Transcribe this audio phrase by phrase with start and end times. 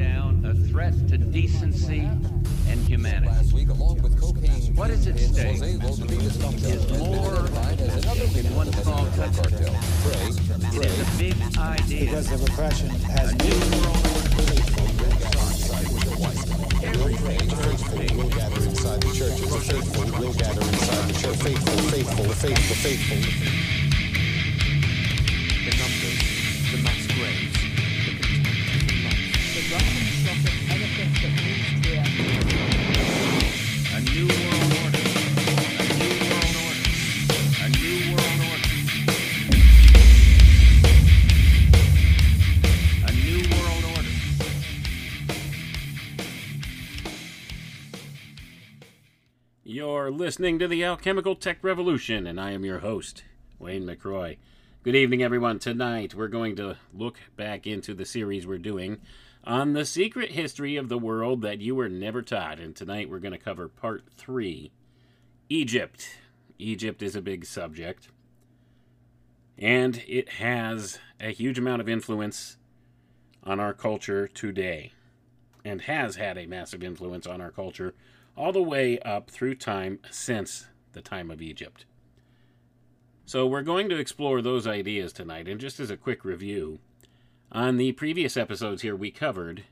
[0.00, 2.08] down a threat to decency
[2.68, 3.26] and humanity.
[3.26, 7.80] Last week, along with cocaine, What is at stake Jose Rosarita's cocktail is more identified
[7.82, 9.52] as another in one small country.
[10.72, 12.00] It is a big idea.
[12.00, 14.10] because the repression has A new world
[18.16, 19.66] will gather inside the churches.
[19.66, 21.36] Faithful will gather inside the church.
[21.36, 23.79] Faithful, faithful, the faithful, faithful.
[50.30, 53.24] Listening to the Alchemical Tech Revolution, and I am your host,
[53.58, 54.36] Wayne McRoy.
[54.84, 55.58] Good evening, everyone.
[55.58, 59.00] Tonight, we're going to look back into the series we're doing
[59.42, 62.60] on the secret history of the world that you were never taught.
[62.60, 64.70] And tonight, we're going to cover part three
[65.48, 66.18] Egypt.
[66.60, 68.06] Egypt is a big subject,
[69.58, 72.56] and it has a huge amount of influence
[73.42, 74.92] on our culture today,
[75.64, 77.94] and has had a massive influence on our culture
[78.40, 81.84] all the way up through time since the time of Egypt.
[83.26, 85.46] So, we're going to explore those ideas tonight.
[85.46, 86.78] And just as a quick review,
[87.52, 89.64] on the previous episodes here, we covered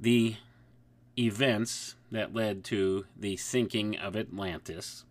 [0.00, 0.34] the
[1.16, 5.04] events that led to the sinking of Atlantis.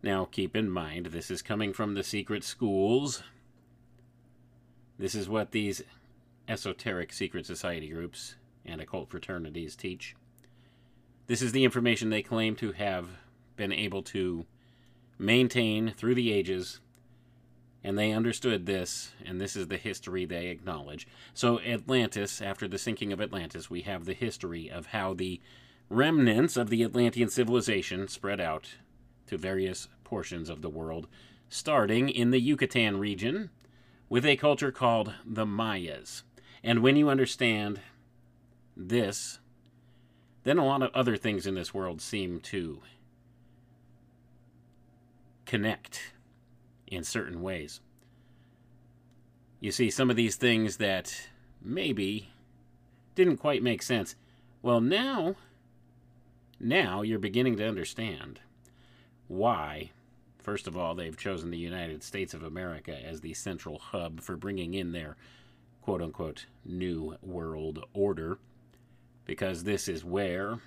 [0.00, 3.24] Now, keep in mind, this is coming from the secret schools.
[4.96, 5.82] This is what these
[6.48, 10.14] esoteric secret society groups and occult fraternities teach.
[11.26, 13.08] This is the information they claim to have
[13.56, 14.46] been able to
[15.18, 16.80] maintain through the ages,
[17.82, 21.06] and they understood this, and this is the history they acknowledge.
[21.34, 25.40] So, Atlantis, after the sinking of Atlantis, we have the history of how the
[25.88, 28.74] remnants of the Atlantean civilization spread out
[29.26, 31.06] to various portions of the world,
[31.48, 33.50] starting in the Yucatan region
[34.08, 36.22] with a culture called the Mayas.
[36.62, 37.80] And when you understand
[38.76, 39.38] this,
[40.44, 42.80] then a lot of other things in this world seem to
[45.44, 46.12] connect
[46.86, 47.80] in certain ways.
[49.60, 51.28] You see, some of these things that
[51.62, 52.28] maybe
[53.14, 54.14] didn't quite make sense.
[54.62, 55.36] Well, now,
[56.60, 58.40] now you're beginning to understand
[59.28, 59.90] why,
[60.38, 64.36] first of all, they've chosen the United States of America as the central hub for
[64.36, 65.16] bringing in their
[65.80, 68.38] quote unquote new world order
[69.26, 70.60] because this is where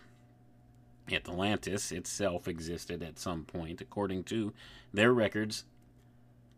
[1.12, 4.54] Atlantis itself existed at some point, according to
[4.94, 5.64] their records.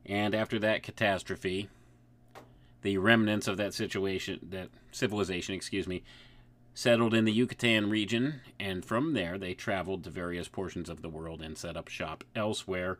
[0.06, 1.69] And after that catastrophe,
[2.81, 6.03] the remnants of that situation, that civilization, excuse me,
[6.73, 11.09] settled in the Yucatan region, and from there they traveled to various portions of the
[11.09, 12.97] world and set up shop elsewhere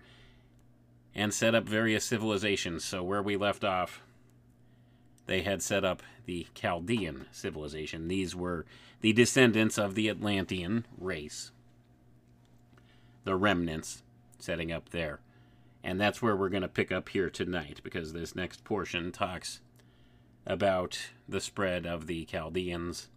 [1.16, 2.85] and set up various civilizations.
[2.85, 4.01] So, where we left off,
[5.31, 8.09] they had set up the Chaldean civilization.
[8.09, 8.66] These were
[9.00, 11.52] the descendants of the Atlantean race,
[13.24, 14.03] the remnants
[14.40, 15.22] setting up there.
[15.86, 19.62] And that's where we're going to pick up here tonight because this next portion talks
[20.46, 21.00] about
[21.30, 23.08] the spread of the Chaldeans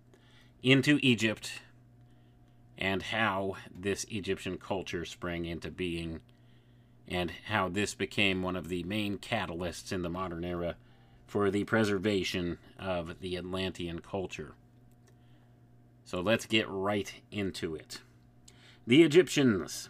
[0.62, 1.62] into Egypt
[2.78, 6.20] and how this Egyptian culture sprang into being
[7.08, 10.76] and how this became one of the main catalysts in the modern era
[11.26, 14.54] for the preservation of the Atlantean culture.
[16.04, 18.00] So let's get right into it.
[18.86, 19.88] The Egyptians.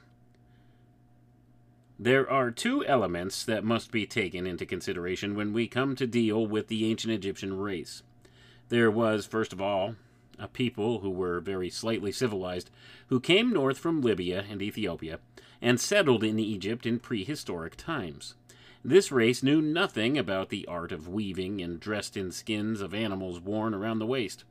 [1.99, 6.47] There are two elements that must be taken into consideration when we come to deal
[6.47, 8.03] with the ancient Egyptian race.
[8.69, 9.97] There was, first of all,
[10.39, 12.71] a people who were very slightly civilized
[13.09, 15.21] who came north from Libya and Ethiopia
[15.61, 18.35] and settled in Egypt in prehistoric times.
[18.87, 23.41] This race knew nothing about the art of weaving and dressed in skins of animals
[23.41, 24.45] worn around the waist.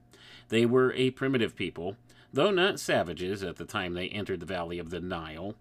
[0.50, 1.97] They were a primitive people,
[2.33, 5.53] though not savages at the time they entered the valley of the Nile.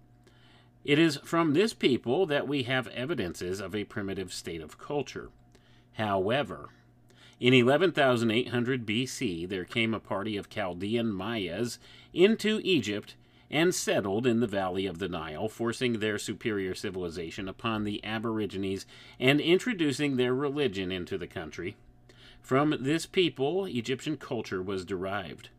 [0.86, 5.28] It is from this people that we have evidences of a primitive state of culture.
[5.92, 6.70] However,
[7.38, 11.78] in 11,800 BC, there came a party of Chaldean Mayas
[12.14, 13.16] into Egypt
[13.52, 18.87] and settled in the valley of the Nile, forcing their superior civilization upon the Aborigines
[19.20, 21.76] and introducing their religion into the country.
[22.40, 25.50] From this people, Egyptian culture was derived.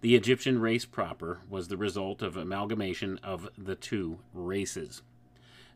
[0.00, 5.02] The Egyptian race proper was the result of amalgamation of the two races.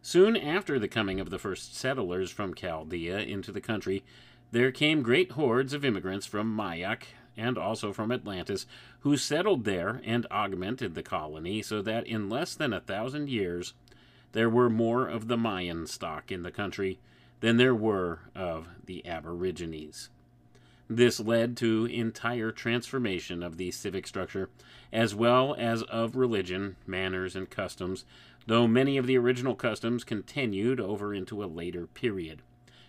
[0.00, 4.04] Soon after the coming of the first settlers from Chaldea into the country,
[4.52, 8.66] there came great hordes of immigrants from Mayak and also from Atlantis
[9.00, 13.74] who settled there and augmented the colony so that in less than a thousand years
[14.32, 16.98] there were more of the Mayan stock in the country
[17.40, 20.08] than there were of the Aborigines.
[20.88, 24.50] This led to entire transformation of the civic structure,
[24.92, 28.04] as well as of religion, manners, and customs,
[28.46, 32.42] though many of the original customs continued over into a later period.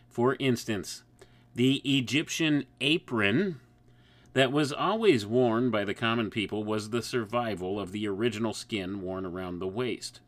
[0.10, 1.04] For instance,
[1.54, 3.62] the Egyptian apron
[4.36, 9.02] that was always worn by the common people was the survival of the original skin
[9.02, 10.20] worn around the waist.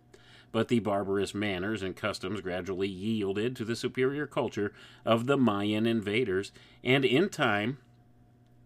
[0.54, 4.72] But the barbarous manners and customs gradually yielded to the superior culture
[5.04, 6.54] of the Mayan invaders,
[6.86, 7.80] and in time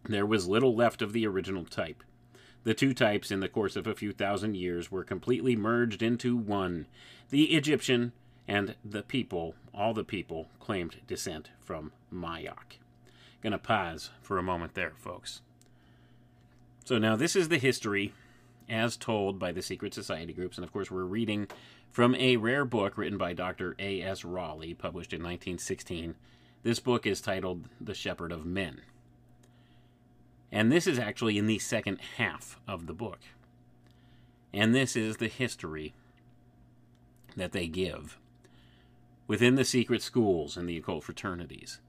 [0.07, 2.03] there was little left of the original type.
[2.63, 6.37] The two types, in the course of a few thousand years, were completely merged into
[6.37, 6.85] one.
[7.31, 8.11] The Egyptian
[8.47, 12.77] and the people, all the people, claimed descent from Mayak.
[13.41, 15.41] Gonna pause for a moment there, folks.
[16.85, 18.13] So now this is the history
[18.69, 21.47] as told by the secret society groups, and of course we're reading
[21.91, 23.75] from a rare book written by Dr.
[23.79, 24.23] A.S.
[24.23, 26.15] Raleigh, published in 1916.
[26.63, 28.81] This book is titled The Shepherd of Men.
[30.51, 33.19] And this is actually in the second half of the book.
[34.53, 35.93] And this is the history
[37.35, 38.17] that they give
[39.27, 41.79] within the secret schools and the occult fraternities.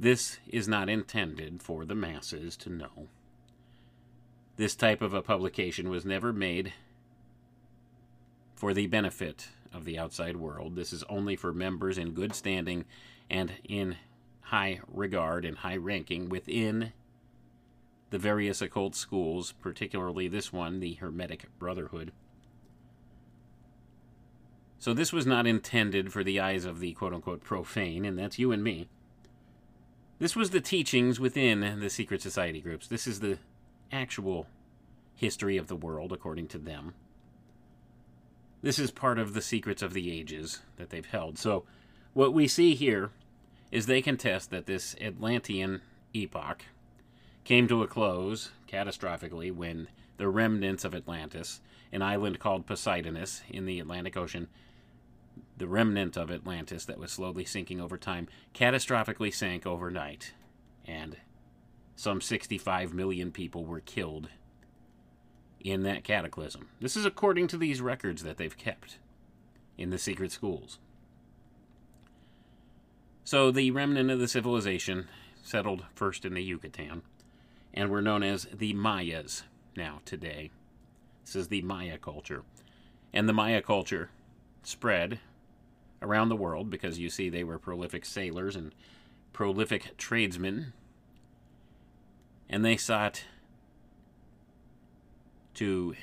[0.00, 3.08] This is not intended for the masses to know.
[4.56, 6.72] This type of a publication was never made
[8.54, 10.74] for the benefit of the outside world.
[10.74, 12.86] This is only for members in good standing
[13.28, 13.96] and in
[14.40, 16.94] high regard and high ranking within
[18.08, 22.12] the various occult schools, particularly this one, the Hermetic Brotherhood.
[24.78, 28.38] So this was not intended for the eyes of the quote unquote profane, and that's
[28.38, 28.88] you and me.
[30.20, 32.86] This was the teachings within the secret society groups.
[32.86, 33.38] This is the
[33.90, 34.46] actual
[35.16, 36.92] history of the world according to them.
[38.60, 41.38] This is part of the secrets of the ages that they've held.
[41.38, 41.64] So,
[42.12, 43.10] what we see here
[43.72, 45.80] is they contest that this Atlantean
[46.12, 46.66] epoch
[47.44, 49.88] came to a close catastrophically when
[50.18, 51.62] the remnants of Atlantis,
[51.92, 54.48] an island called Poseidonis in the Atlantic Ocean,
[55.60, 60.32] the remnant of Atlantis that was slowly sinking over time, catastrophically sank overnight,
[60.86, 61.18] and
[61.94, 64.30] some 65 million people were killed
[65.60, 66.68] in that cataclysm.
[66.80, 68.96] This is according to these records that they've kept
[69.76, 70.78] in the secret schools.
[73.22, 75.08] So the remnant of the civilization
[75.42, 77.02] settled first in the Yucatan
[77.74, 79.42] and were known as the Mayas
[79.76, 80.50] now today.
[81.26, 82.44] This is the Maya culture.
[83.12, 84.08] And the Maya culture
[84.62, 85.20] spread
[86.02, 88.74] around the world because you see they were prolific sailors and
[89.32, 90.72] prolific tradesmen.
[92.48, 93.24] And they sought
[95.54, 95.94] to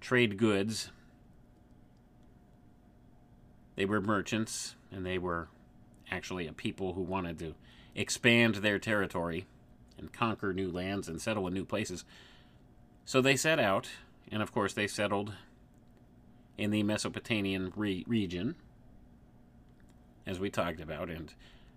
[0.00, 0.90] trade goods.
[3.76, 5.48] They were merchants, and they were
[6.10, 7.54] actually a people who wanted to
[7.94, 9.46] expand their territory
[9.98, 12.04] and conquer new lands and settle in new places.
[13.04, 13.88] So they set out,
[14.30, 15.32] and of course, they settled
[16.58, 18.56] in the Mesopotamian re- region,
[20.26, 21.32] as we talked about, and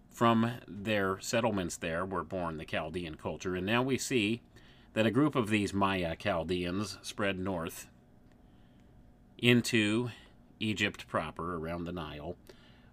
[0.09, 3.55] from their settlements there were born the Chaldean culture.
[3.55, 4.41] And now we see
[4.93, 7.87] that a group of these Maya Chaldeans spread north
[9.37, 10.09] into
[10.59, 12.35] Egypt proper, around the Nile,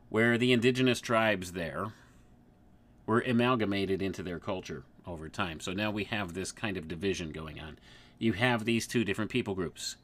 [0.09, 1.93] where the indigenous tribes there
[3.05, 5.61] were amalgamated into their culture over time.
[5.61, 7.79] So now we have this kind of division going on.
[8.19, 9.97] You have these two different people groups.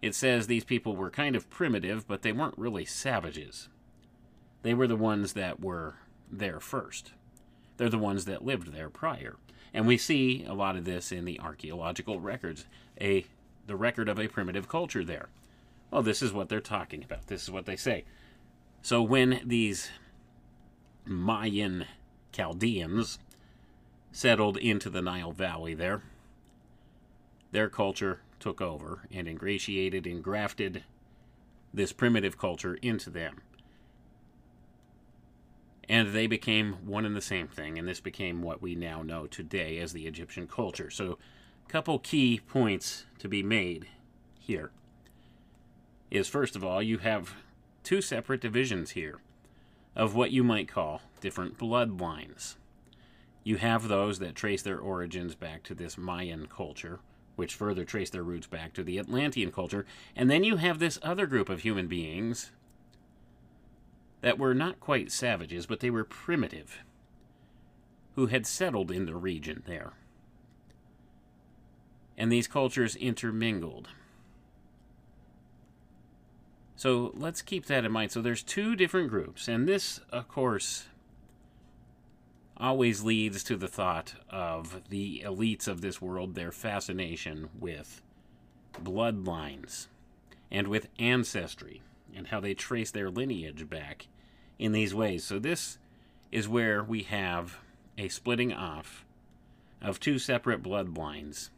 [0.00, 3.68] It says these people were kind of primitive, but they weren't really savages.
[4.62, 5.96] They were the ones that were
[6.30, 7.12] there first.
[7.76, 9.36] They're the ones that lived there prior.
[9.72, 12.66] And we see a lot of this in the archaeological records,
[13.00, 13.24] a
[13.66, 15.28] the record of a primitive culture there.
[15.90, 17.26] Well, this is what they're talking about.
[17.26, 18.04] This is what they say.
[18.82, 19.90] So when these
[21.04, 21.84] Mayan
[22.32, 23.18] Chaldeans
[24.10, 26.02] settled into the Nile Valley there,
[27.52, 30.84] their culture took over and ingratiated and grafted
[31.72, 33.40] this primitive culture into them
[35.88, 39.26] and they became one and the same thing, and this became what we now know
[39.26, 40.90] today as the Egyptian culture.
[40.90, 41.18] So,
[41.66, 43.86] a couple key points to be made
[44.38, 44.70] here
[46.10, 47.34] is first of all, you have
[47.82, 49.20] two separate divisions here
[49.96, 52.56] of what you might call different bloodlines.
[53.42, 57.00] You have those that trace their origins back to this Mayan culture,
[57.38, 60.98] which further trace their roots back to the Atlantean culture, and then you have this
[61.02, 62.50] other group of human beings
[64.22, 66.78] that were not quite savages, but they were primitive,
[68.16, 69.92] who had settled in the region there.
[72.16, 73.88] And these cultures intermingled.
[76.74, 78.10] So let's keep that in mind.
[78.10, 80.86] So there's two different groups, and this, of course,
[82.60, 88.02] always leads to the thought of the elites of this world, their fascination with
[88.82, 89.86] bloodlines
[90.50, 91.82] and with ancestry
[92.14, 94.08] and how they trace their lineage back
[94.58, 95.24] in these ways.
[95.24, 95.78] So this
[96.32, 97.58] is where we have
[97.96, 99.04] a splitting off
[99.80, 101.50] of two separate bloodlines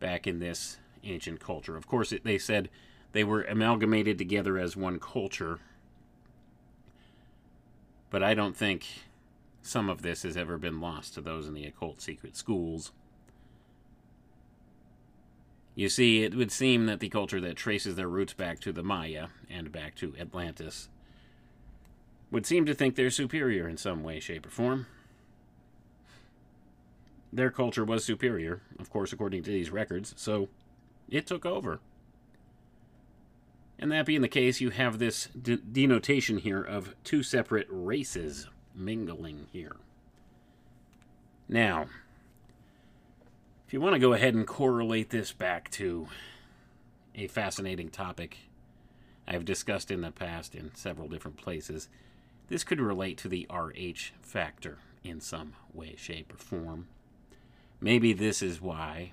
[0.00, 1.76] back in this ancient culture.
[1.76, 2.68] Of course, it, they said
[3.12, 5.60] they were amalgamated together as one culture.
[8.10, 8.86] But I don't think
[9.62, 12.92] some of this has ever been lost to those in the occult secret schools.
[15.74, 18.82] You see, it would seem that the culture that traces their roots back to the
[18.82, 20.88] Maya and back to Atlantis
[22.30, 24.86] would seem to think they're superior in some way, shape, or form.
[27.32, 30.48] Their culture was superior, of course, according to these records, so
[31.08, 31.80] it took over.
[33.78, 38.48] And that being the case, you have this de- denotation here of two separate races
[38.74, 39.76] mingling here.
[41.48, 41.86] Now,
[43.66, 46.08] if you want to go ahead and correlate this back to
[47.14, 48.38] a fascinating topic
[49.26, 51.88] I've discussed in the past in several different places,
[52.48, 56.88] this could relate to the RH factor in some way, shape, or form.
[57.80, 59.12] Maybe this is why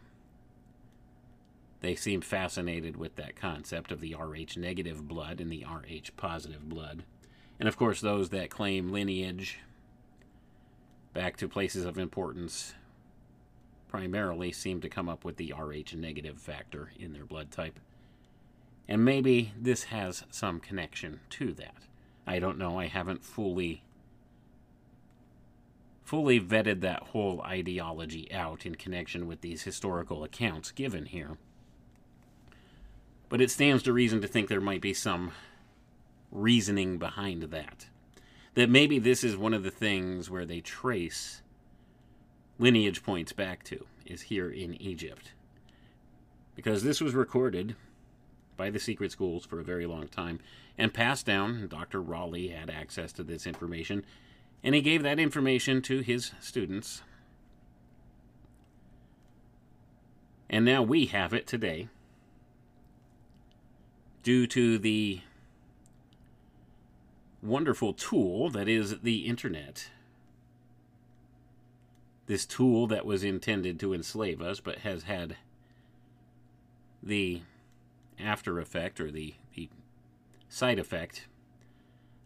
[1.81, 6.67] they seem fascinated with that concept of the Rh negative blood and the Rh positive
[6.67, 7.03] blood.
[7.59, 9.59] And of course, those that claim lineage
[11.13, 12.73] back to places of importance
[13.89, 17.79] primarily seem to come up with the Rh negative factor in their blood type.
[18.87, 21.83] And maybe this has some connection to that.
[22.25, 22.79] I don't know.
[22.79, 23.83] I haven't fully
[26.03, 31.37] fully vetted that whole ideology out in connection with these historical accounts given here.
[33.29, 35.33] But it stands to reason to think there might be some
[36.31, 37.87] reasoning behind that.
[38.55, 41.41] That maybe this is one of the things where they trace
[42.57, 45.31] lineage points back to, is here in Egypt.
[46.55, 47.75] Because this was recorded
[48.57, 50.39] by the secret schools for a very long time
[50.77, 51.67] and passed down.
[51.69, 52.01] Dr.
[52.01, 54.03] Raleigh had access to this information,
[54.63, 57.01] and he gave that information to his students.
[60.49, 61.87] And now we have it today
[64.23, 65.21] due to the
[67.41, 69.89] wonderful tool that is the internet.
[72.27, 75.37] This tool that was intended to enslave us but has had
[77.01, 77.41] the
[78.19, 79.69] after effect or the, the
[80.49, 81.27] side effect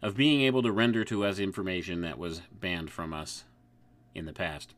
[0.02, 3.44] of being able to render to us information that was banned from us
[4.14, 4.74] in the past.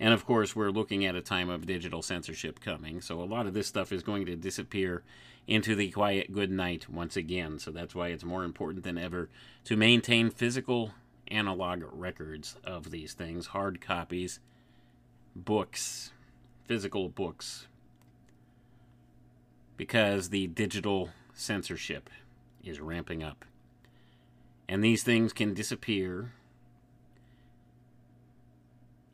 [0.00, 3.46] And of course, we're looking at a time of digital censorship coming, so a lot
[3.46, 5.04] of this stuff is going to disappear
[5.46, 7.58] into the quiet good night once again.
[7.58, 9.28] So that's why it's more important than ever
[9.64, 10.92] to maintain physical
[11.28, 14.40] analog records of these things, hard copies,
[15.34, 16.12] books,
[16.66, 17.66] physical books,
[19.76, 22.08] because the digital censorship
[22.62, 23.44] is ramping up.
[24.68, 26.32] And these things can disappear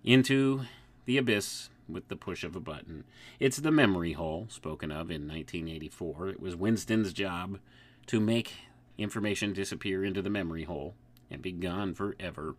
[0.04, 0.62] into
[1.06, 3.04] the abyss with the push of a button.
[3.38, 6.28] It's the memory hole spoken of in 1984.
[6.30, 7.58] It was Winston's job
[8.06, 8.52] to make
[8.98, 10.94] information disappear into the memory hole
[11.30, 12.56] and be gone forever.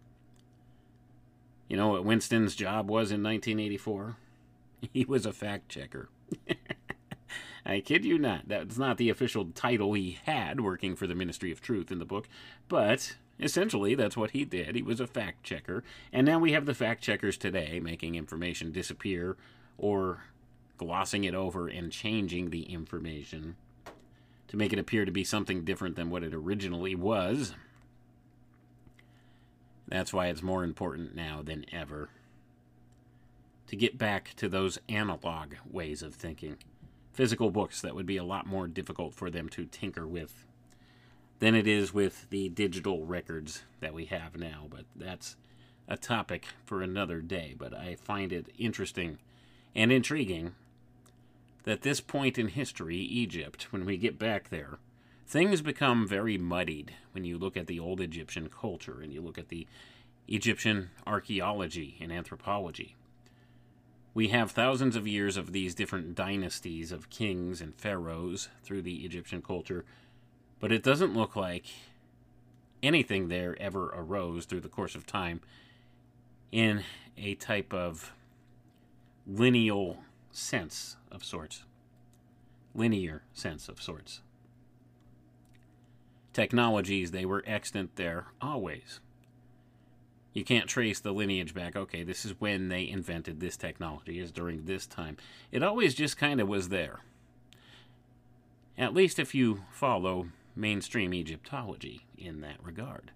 [1.67, 4.17] You know what Winston's job was in 1984?
[4.93, 6.09] He was a fact checker.
[7.65, 8.47] I kid you not.
[8.47, 12.05] That's not the official title he had working for the Ministry of Truth in the
[12.05, 12.27] book,
[12.67, 14.75] but essentially that's what he did.
[14.75, 15.83] He was a fact checker.
[16.13, 19.36] And now we have the fact checkers today making information disappear
[19.77, 20.24] or
[20.77, 23.55] glossing it over and changing the information
[24.48, 27.55] to make it appear to be something different than what it originally was.
[29.88, 32.10] That's why it's more important now than ever
[33.67, 36.57] to get back to those analog ways of thinking
[37.13, 40.45] physical books that would be a lot more difficult for them to tinker with
[41.41, 44.67] than it is with the digital records that we have now.
[44.69, 45.36] But that's
[45.88, 47.55] a topic for another day.
[47.57, 49.17] But I find it interesting
[49.75, 50.53] and intriguing
[51.63, 54.77] that this point in history, Egypt, when we get back there,
[55.25, 59.39] things become very muddied when you look at the old Egyptian culture and you look
[59.39, 59.67] at the
[60.27, 62.95] Egyptian archaeology and anthropology
[64.13, 69.05] we have thousands of years of these different dynasties of kings and pharaohs through the
[69.05, 69.86] Egyptian culture,
[70.62, 71.65] but it doesn't look like
[72.82, 75.41] anything there ever arose through the course of time
[76.51, 76.84] in
[77.18, 78.13] a type of
[79.27, 79.98] lineal
[80.32, 81.63] sense of sorts.
[82.74, 84.22] Linear sense of sorts.
[86.32, 89.01] Technologies, they were extant there always.
[90.34, 91.75] You can't trace the lineage back.
[91.75, 95.18] Okay, this is when they invented this technology, is during this time.
[95.51, 97.00] It always just kind of was there.
[98.77, 103.12] At least if you follow mainstream Egyptology in that regard.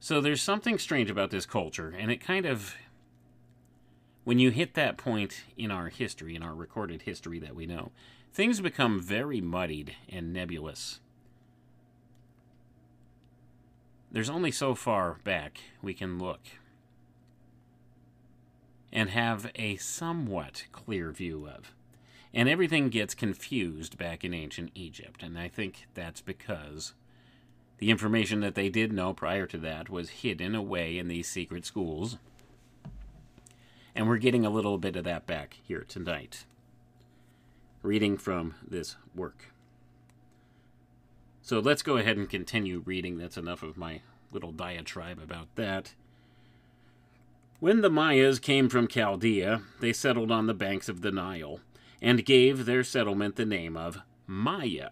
[0.00, 2.74] So there's something strange about this culture, and it kind of.
[4.24, 7.92] When you hit that point in our history, in our recorded history that we know,
[8.32, 11.00] things become very muddied and nebulous.
[14.10, 16.40] There's only so far back we can look
[18.92, 21.74] and have a somewhat clear view of.
[22.36, 26.92] And everything gets confused back in ancient Egypt, and I think that's because
[27.78, 31.64] the information that they did know prior to that was hidden away in these secret
[31.64, 32.18] schools.
[33.94, 36.44] And we're getting a little bit of that back here tonight.
[37.82, 39.52] Reading from this work.
[41.40, 43.16] So let's go ahead and continue reading.
[43.16, 44.00] That's enough of my
[44.32, 45.94] little diatribe about that.
[47.60, 51.60] When the Mayas came from Chaldea, they settled on the banks of the Nile
[52.02, 54.90] and gave their settlement the name of Maya.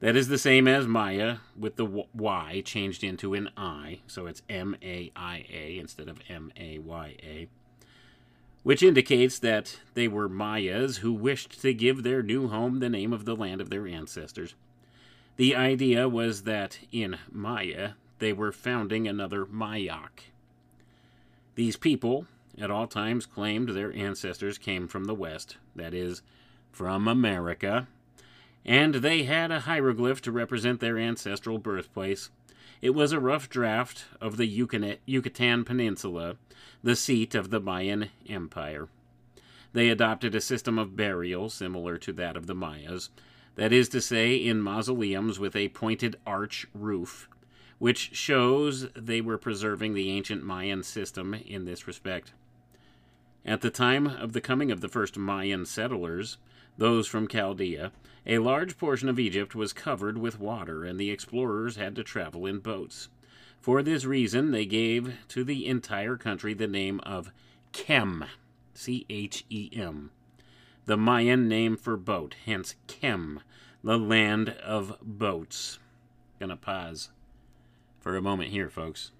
[0.00, 4.42] That is the same as Maya with the Y changed into an I, so it's
[4.48, 7.48] M A I A instead of M A Y A,
[8.62, 13.12] which indicates that they were Mayas who wished to give their new home the name
[13.12, 14.54] of the land of their ancestors.
[15.36, 20.24] The idea was that in Maya they were founding another Mayak.
[21.56, 22.26] These people,
[22.58, 26.22] at all times, claimed their ancestors came from the West, that is,
[26.72, 27.88] from America,
[28.64, 32.30] and they had a hieroglyph to represent their ancestral birthplace.
[32.82, 36.36] It was a rough draft of the Yucatan Peninsula,
[36.82, 38.88] the seat of the Mayan Empire.
[39.72, 43.10] They adopted a system of burial similar to that of the Mayas,
[43.56, 47.28] that is to say, in mausoleums with a pointed arch roof,
[47.78, 52.32] which shows they were preserving the ancient Mayan system in this respect.
[53.44, 56.36] At the time of the coming of the first Mayan settlers,
[56.76, 57.92] those from Chaldea,
[58.26, 62.46] a large portion of Egypt was covered with water, and the explorers had to travel
[62.46, 63.08] in boats.
[63.60, 67.32] For this reason, they gave to the entire country the name of
[67.72, 68.24] Chem,
[68.74, 70.10] C H E M,
[70.86, 73.40] the Mayan name for boat, hence Chem,
[73.82, 75.78] the land of boats.
[76.38, 77.10] Gonna pause
[77.98, 79.12] for a moment here, folks.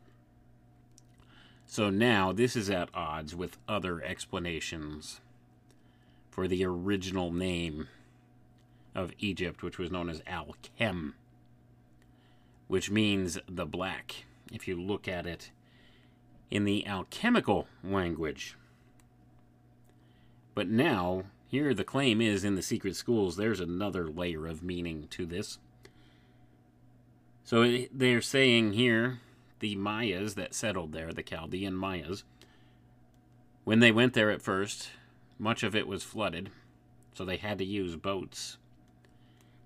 [1.71, 5.21] So now this is at odds with other explanations
[6.29, 7.87] for the original name
[8.93, 11.15] of Egypt, which was known as Al Chem,
[12.67, 15.53] which means the black, if you look at it
[16.51, 18.57] in the alchemical language.
[20.57, 25.07] But now, here the claim is in the secret schools, there's another layer of meaning
[25.11, 25.59] to this.
[27.45, 29.21] So they're saying here
[29.61, 32.25] the Mayas that settled there, the Chaldean Mayas,
[33.65, 34.91] when they went there at first,
[35.39, 36.51] much of it was flooded,
[37.13, 38.57] so they had to use boats.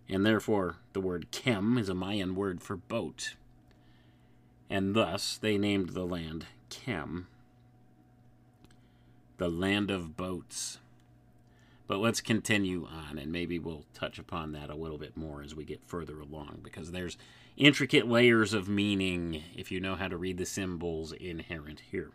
[0.09, 3.35] And therefore, the word Chem is a Mayan word for boat.
[4.69, 7.29] And thus, they named the land Chem,
[9.39, 10.79] the land of boats.
[11.87, 15.55] But let's continue on, and maybe we'll touch upon that a little bit more as
[15.55, 17.19] we get further along, because there's
[17.57, 22.11] intricate layers of meaning if you know how to read the symbols inherent here.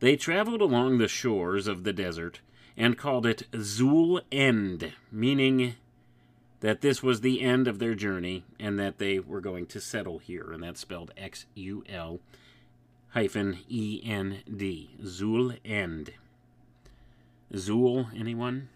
[0.00, 2.40] They traveled along the shores of the desert
[2.76, 5.76] and called it Zul End, meaning
[6.60, 10.18] that this was the end of their journey and that they were going to settle
[10.18, 12.20] here, and that's spelled X U L
[13.10, 14.96] hyphen E N D.
[15.02, 16.10] Zul End.
[17.52, 18.68] Zul, anyone?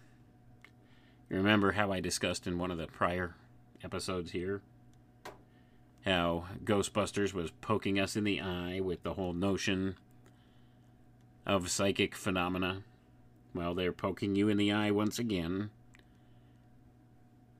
[1.28, 3.34] You remember how I discussed in one of the prior
[3.82, 4.62] episodes here
[6.08, 9.96] how Ghostbusters was poking us in the eye with the whole notion
[11.46, 12.82] of psychic phenomena.
[13.54, 15.70] Well, they're poking you in the eye once again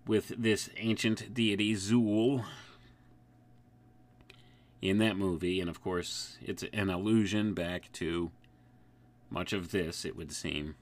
[0.06, 2.44] with this ancient deity Zul
[4.80, 8.30] in that movie, and of course, it's an allusion back to
[9.28, 10.74] much of this, it would seem.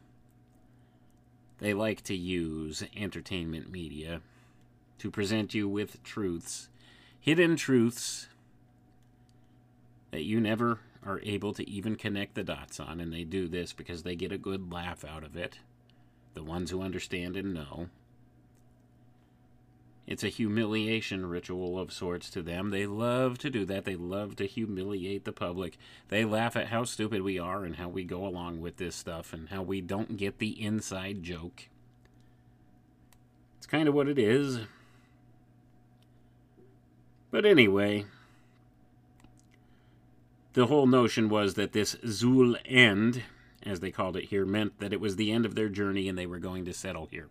[1.58, 4.20] They like to use entertainment media
[4.98, 6.68] to present you with truths
[7.26, 8.28] hidden truths
[10.12, 13.72] that you never are able to even connect the dots on, and they do this
[13.72, 15.58] because they get a good laugh out of it.
[16.34, 17.88] The ones who understand and know.
[20.06, 22.70] It's a humiliation ritual of sorts to them.
[22.70, 23.84] They love to do that.
[23.84, 25.76] They love to humiliate the public.
[26.08, 29.32] They laugh at how stupid we are and how we go along with this stuff
[29.32, 31.64] and how we don't get the inside joke.
[33.58, 34.60] It's kind of what it is.
[37.30, 38.06] But anyway,
[40.52, 43.22] the whole notion was that this Zul end,
[43.62, 46.16] as they called it here, meant that it was the end of their journey and
[46.16, 47.28] they were going to settle here.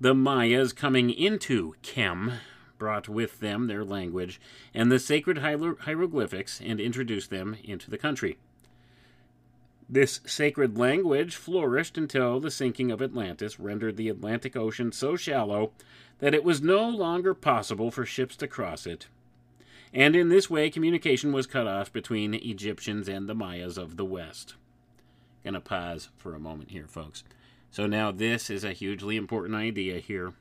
[0.00, 2.34] The Mayas coming into Chem
[2.78, 4.38] brought with them their language
[4.74, 8.36] and the sacred hiero- hieroglyphics and introduced them into the country.
[9.88, 15.72] This sacred language flourished until the sinking of Atlantis rendered the Atlantic Ocean so shallow
[16.18, 19.06] that it was no longer possible for ships to cross it.
[19.92, 24.04] And in this way, communication was cut off between Egyptians and the Mayas of the
[24.04, 24.54] West.
[25.44, 27.22] Gonna pause for a moment here, folks.
[27.70, 30.32] So now this is a hugely important idea here.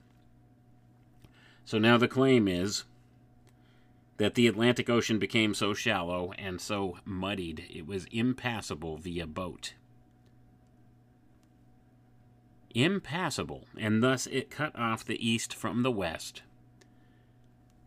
[1.65, 2.83] So now the claim is
[4.17, 9.73] that the Atlantic Ocean became so shallow and so muddied it was impassable via boat.
[12.73, 16.41] Impassable, and thus it cut off the east from the west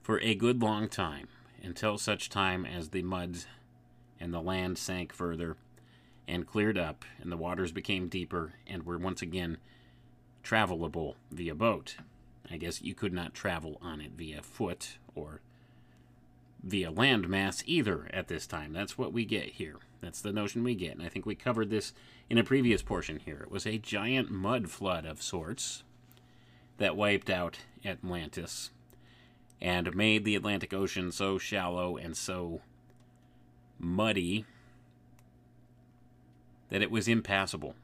[0.09, 1.29] for a good long time,
[1.63, 3.47] until such time as the muds
[4.19, 5.59] and the land sank further
[6.27, 9.59] and cleared up, and the waters became deeper and were once again
[10.43, 11.97] travelable via boat.
[12.51, 15.43] I guess you could not travel on it via foot or
[16.63, 18.73] via landmass either at this time.
[18.73, 19.77] That's what we get here.
[20.01, 20.93] That's the notion we get.
[20.93, 21.93] And I think we covered this
[22.29, 23.41] in a previous portion here.
[23.43, 25.83] It was a giant mud flood of sorts
[26.79, 28.71] that wiped out Atlantis
[29.61, 32.61] and made the Atlantic Ocean so shallow and so
[33.79, 34.45] muddy
[36.71, 37.75] that it was impassable.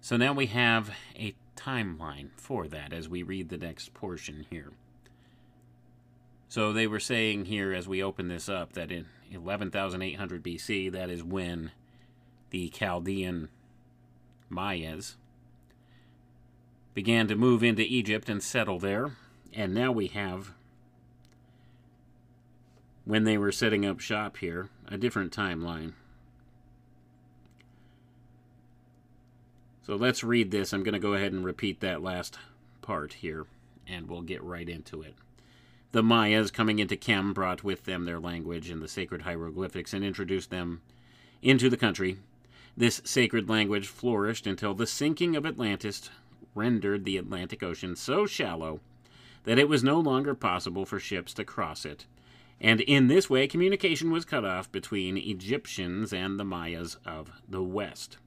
[0.00, 4.72] So now we have a timeline for that as we read the next portion here.
[6.48, 11.10] So they were saying here as we open this up that in 11,800 BC, that
[11.10, 11.72] is when
[12.50, 13.48] the Chaldean
[14.48, 15.16] Mayas
[16.94, 19.12] began to move into Egypt and settle there.
[19.52, 20.52] And now we have,
[23.04, 25.94] when they were setting up shop here, a different timeline.
[29.82, 30.72] So let's read this.
[30.72, 32.38] I'm going to go ahead and repeat that last
[32.82, 33.46] part here,
[33.86, 35.14] and we'll get right into it.
[35.92, 40.04] The Mayas, coming into Chem, brought with them their language and the sacred hieroglyphics and
[40.04, 40.82] introduced them
[41.42, 42.18] into the country.
[42.76, 46.10] This sacred language flourished until the sinking of Atlantis
[46.54, 48.80] rendered the Atlantic Ocean so shallow
[49.44, 52.04] that it was no longer possible for ships to cross it.
[52.60, 57.62] And in this way, communication was cut off between Egyptians and the Mayas of the
[57.62, 58.18] West.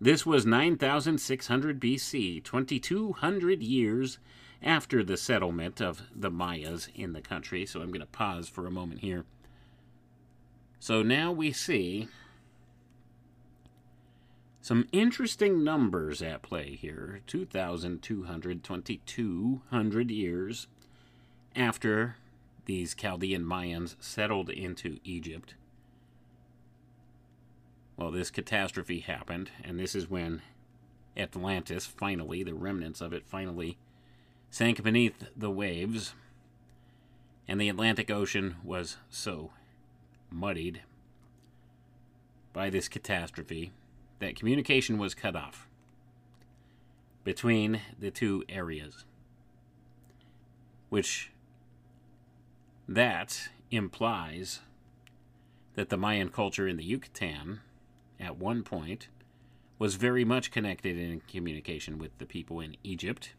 [0.00, 4.18] This was 9600 BC, 2200 years
[4.66, 7.64] after the settlement of the Mayas in the country.
[7.64, 9.24] So I'm going to pause for a moment here.
[10.80, 12.08] So now we see
[14.60, 20.66] some interesting numbers at play here 2,200, 2,200 years
[21.54, 22.16] after
[22.64, 25.54] these Chaldean Mayans settled into Egypt.
[27.96, 30.42] Well, this catastrophe happened, and this is when
[31.16, 33.78] Atlantis finally, the remnants of it finally,
[34.50, 36.14] sank beneath the waves,
[37.48, 39.50] and the Atlantic Ocean was so
[40.30, 40.82] muddied
[42.52, 43.72] by this catastrophe
[44.18, 45.68] that communication was cut off
[47.22, 49.04] between the two areas,
[50.88, 51.30] which
[52.88, 54.60] that implies
[55.74, 57.60] that the Mayan culture in the Yucatan
[58.18, 59.08] at one point
[59.78, 63.34] was very much connected in communication with the people in Egypt.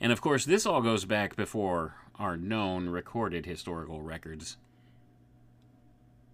[0.00, 4.56] And of course, this all goes back before our known recorded historical records.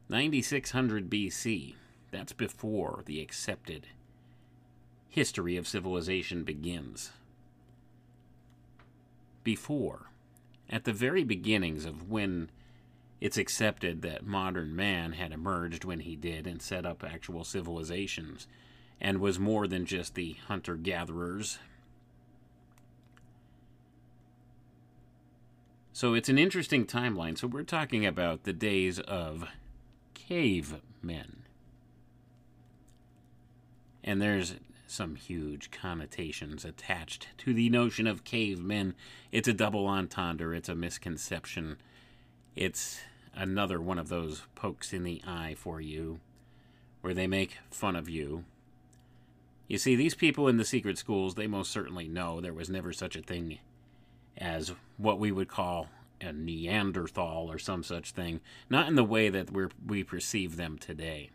[0.09, 1.75] 9600 BC.
[2.13, 3.89] That's before the accepted
[5.09, 7.11] history of civilization begins.
[9.43, 10.11] Before,
[10.69, 12.51] at the very beginnings of when
[13.21, 18.47] it's accepted that modern man had emerged when he did and set up actual civilizations
[19.01, 21.59] and was more than just the hunter gatherers.
[25.97, 27.39] So it's an interesting timeline.
[27.39, 29.49] So we're talking about the days of
[30.13, 31.45] cavemen.
[34.05, 34.57] And there's
[34.87, 38.95] some huge connotations attached to the notion of cavemen.
[39.33, 41.79] It's a double entendre, it's a misconception.
[42.55, 43.01] It's
[43.35, 46.21] another one of those pokes in the eye for you,
[47.01, 48.45] where they make fun of you
[49.69, 52.93] You see, these people in the secret schools, they most certainly know there was never
[52.93, 53.59] such a thing
[54.39, 55.89] as what we would call
[56.21, 60.79] a Neanderthal or some such thing, not in the way that we we perceive them
[60.79, 61.31] today.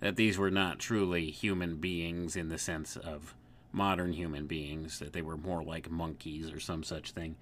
[0.00, 3.34] That these were not truly human beings in the sense of
[3.72, 7.36] modern human beings, that they were more like monkeys or some such thing.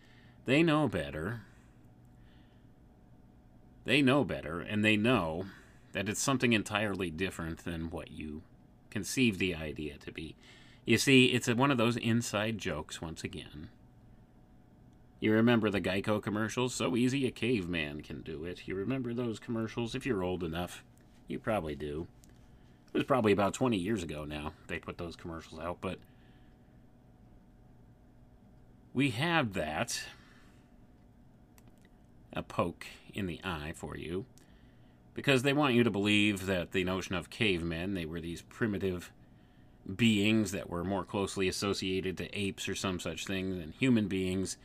[0.44, 1.42] They know better.
[3.84, 5.46] They know better, and they know
[5.92, 8.42] that it's something entirely different than what you
[8.90, 10.36] conceive the idea to be.
[10.84, 13.68] You see, it's one of those inside jokes once again.
[15.20, 16.74] You remember the Geico commercials?
[16.74, 18.68] So easy a caveman can do it.
[18.68, 19.94] You remember those commercials?
[19.94, 20.84] If you're old enough,
[21.26, 22.06] you probably do.
[22.88, 25.98] It was probably about 20 years ago now they put those commercials out, but
[28.94, 30.02] we have that
[32.32, 34.24] a poke in the eye for you
[35.14, 39.10] because they want you to believe that the notion of cavemen, they were these primitive
[39.96, 44.56] beings that were more closely associated to apes or some such thing than human beings,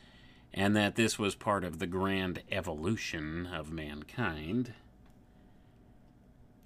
[0.56, 4.72] and that this was part of the grand evolution of mankind.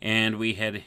[0.03, 0.85] And we had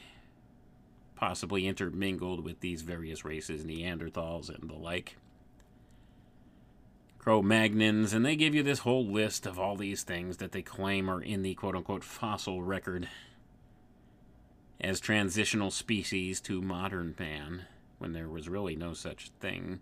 [1.16, 5.16] possibly intermingled with these various races, Neanderthals and the like.
[7.18, 10.62] Cro Magnons, and they give you this whole list of all these things that they
[10.62, 13.08] claim are in the quote unquote fossil record
[14.80, 17.62] as transitional species to modern man,
[17.98, 19.80] when there was really no such thing.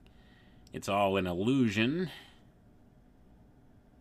[0.72, 2.11] It's all an illusion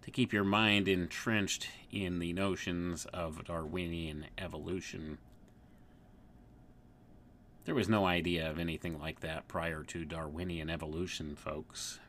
[0.10, 5.20] to keep your mind entrenched in the notions of Darwinian evolution.
[7.66, 12.00] There was no idea of anything like that prior to Darwinian evolution, folks.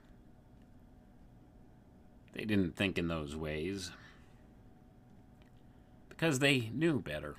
[2.33, 3.91] They didn't think in those ways
[6.09, 7.35] because they knew better.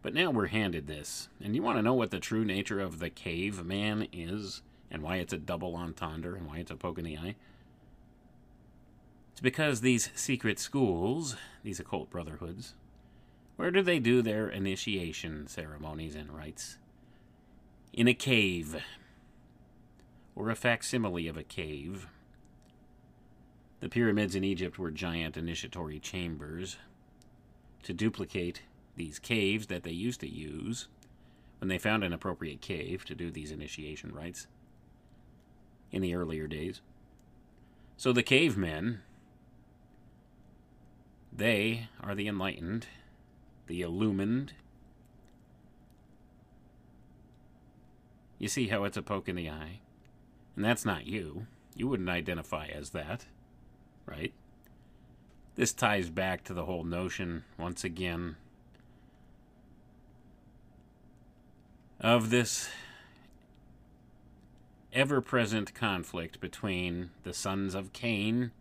[0.00, 3.00] But now we're handed this, and you want to know what the true nature of
[3.00, 7.04] the caveman is, and why it's a double entendre, and why it's a poke in
[7.04, 7.34] the eye?
[9.36, 12.72] It's because these secret schools, these occult brotherhoods,
[13.56, 16.78] where do they do their initiation ceremonies and rites?
[17.92, 18.82] In a cave,
[20.34, 22.06] or a facsimile of a cave.
[23.80, 26.78] The pyramids in Egypt were giant initiatory chambers
[27.82, 28.62] to duplicate
[28.96, 30.88] these caves that they used to use
[31.60, 34.46] when they found an appropriate cave to do these initiation rites
[35.92, 36.80] in the earlier days.
[37.98, 39.02] So the cavemen,
[41.36, 42.86] they are the enlightened,
[43.66, 44.54] the illumined.
[48.38, 49.80] You see how it's a poke in the eye?
[50.54, 51.46] And that's not you.
[51.74, 53.26] You wouldn't identify as that
[54.06, 54.32] right?
[55.56, 58.36] This ties back to the whole notion, once again,
[62.00, 62.68] of this
[64.92, 68.52] ever present conflict between the sons of Cain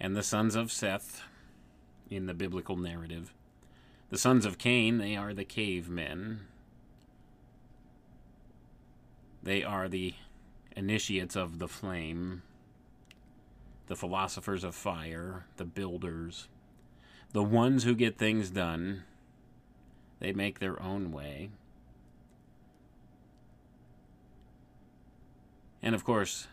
[0.00, 1.22] and the sons of Seth
[2.10, 3.32] in the biblical narrative.
[4.10, 6.40] The sons of Cain, they are the cavemen.
[9.42, 10.14] They are the
[10.76, 12.42] initiates of the flame
[13.86, 16.48] the philosophers of fire, the builders,
[17.32, 19.02] the ones who get things done.
[20.20, 21.50] They make their own way.
[25.82, 26.46] And of course,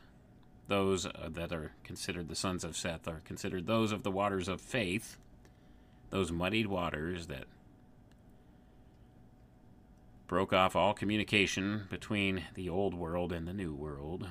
[0.72, 4.48] those uh, that are considered the sons of Seth are considered those of the waters
[4.48, 5.18] of faith,
[6.12, 7.44] those muddied waters that
[10.28, 14.30] broke off all communication between the old world and the new world.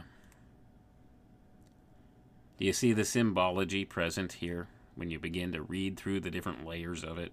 [2.57, 6.65] Do you see the symbology present here when you begin to read through the different
[6.65, 7.33] layers of it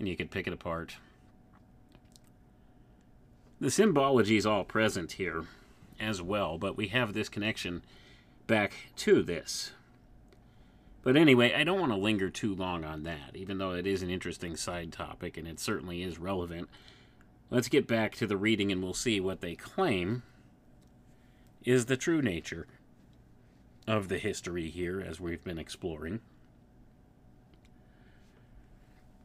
[0.00, 0.96] and you can pick it apart?
[3.60, 5.44] The symbology is all present here
[6.00, 7.82] as well, but we have this connection
[8.46, 9.72] back to this.
[11.02, 14.02] But anyway, I don't want to linger too long on that, even though it is
[14.02, 16.68] an interesting side topic and it certainly is relevant.
[17.50, 20.22] Let's get back to the reading and we'll see what they claim
[21.64, 22.66] is the true nature
[23.86, 26.20] of the history here as we've been exploring.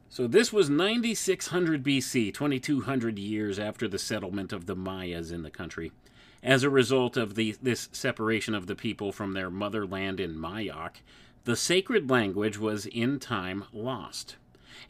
[0.09, 5.51] So this was 9600 BC, 2200 years after the settlement of the Mayas in the
[5.51, 5.91] country.
[6.41, 11.01] As a result of the, this separation of the people from their motherland in Mayak,
[11.43, 14.37] the sacred language was in time lost.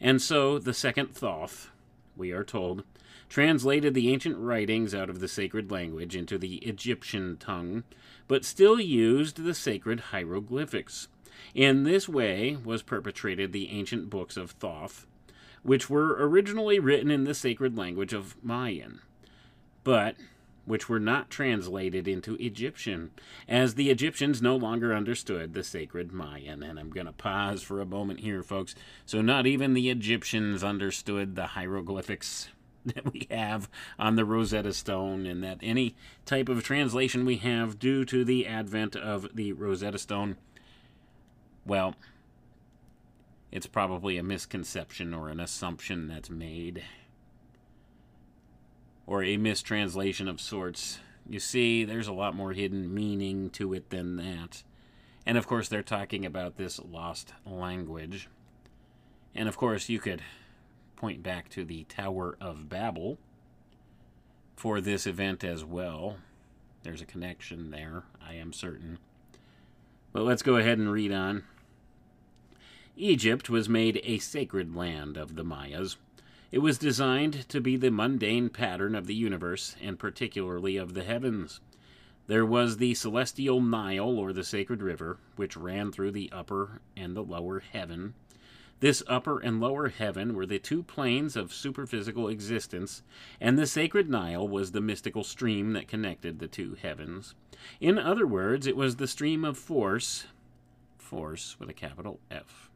[0.00, 1.70] And so the second Thoth,
[2.16, 2.84] we are told,
[3.28, 7.84] translated the ancient writings out of the sacred language into the Egyptian tongue,
[8.28, 11.08] but still used the sacred hieroglyphics.
[11.54, 15.06] In this way was perpetrated the ancient books of Thoth,
[15.62, 19.00] which were originally written in the sacred language of Mayan.
[19.82, 20.16] but
[20.64, 23.10] which were not translated into Egyptian,
[23.48, 26.62] as the Egyptians no longer understood the sacred Mayan.
[26.62, 28.74] And I'm going to pause for a moment here, folks.
[29.06, 32.48] So, not even the Egyptians understood the hieroglyphics
[32.84, 33.68] that we have
[33.98, 35.94] on the Rosetta Stone, and that any
[36.24, 40.36] type of translation we have due to the advent of the Rosetta Stone,
[41.66, 41.94] well,
[43.52, 46.84] it's probably a misconception or an assumption that's made
[49.10, 51.00] or a mistranslation of sorts.
[51.28, 54.62] You see, there's a lot more hidden meaning to it than that.
[55.26, 58.28] And of course, they're talking about this lost language.
[59.34, 60.22] And of course, you could
[60.94, 63.18] point back to the Tower of Babel
[64.54, 66.18] for this event as well.
[66.84, 68.98] There's a connection there, I am certain.
[70.12, 71.42] But let's go ahead and read on.
[72.96, 75.96] Egypt was made a sacred land of the Mayas.
[76.52, 81.04] It was designed to be the mundane pattern of the universe, and particularly of the
[81.04, 81.60] heavens.
[82.26, 87.16] There was the celestial Nile, or the sacred river, which ran through the upper and
[87.16, 88.14] the lower heaven.
[88.80, 93.02] This upper and lower heaven were the two planes of superphysical existence,
[93.40, 97.34] and the sacred Nile was the mystical stream that connected the two heavens.
[97.78, 100.26] In other words, it was the stream of force,
[100.96, 102.69] force with a capital F,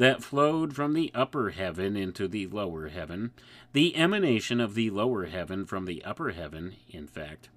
[0.00, 3.30] that flowed from the upper heaven into the lower heaven,
[3.74, 7.50] the emanation of the lower heaven from the upper heaven, in fact.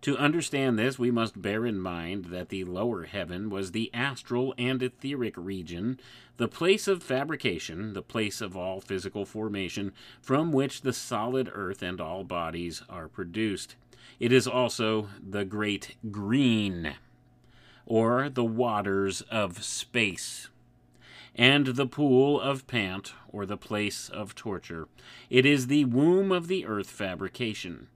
[0.00, 4.52] To understand this, we must bear in mind that the lower heaven was the astral
[4.58, 6.00] and etheric region,
[6.38, 11.84] the place of fabrication, the place of all physical formation, from which the solid earth
[11.84, 13.76] and all bodies are produced.
[14.18, 16.96] It is also the great green,
[17.86, 20.48] or the waters of space
[21.36, 24.88] and the pool of Pant, or the place of torture.
[25.28, 27.88] It is the womb of the earth fabrication.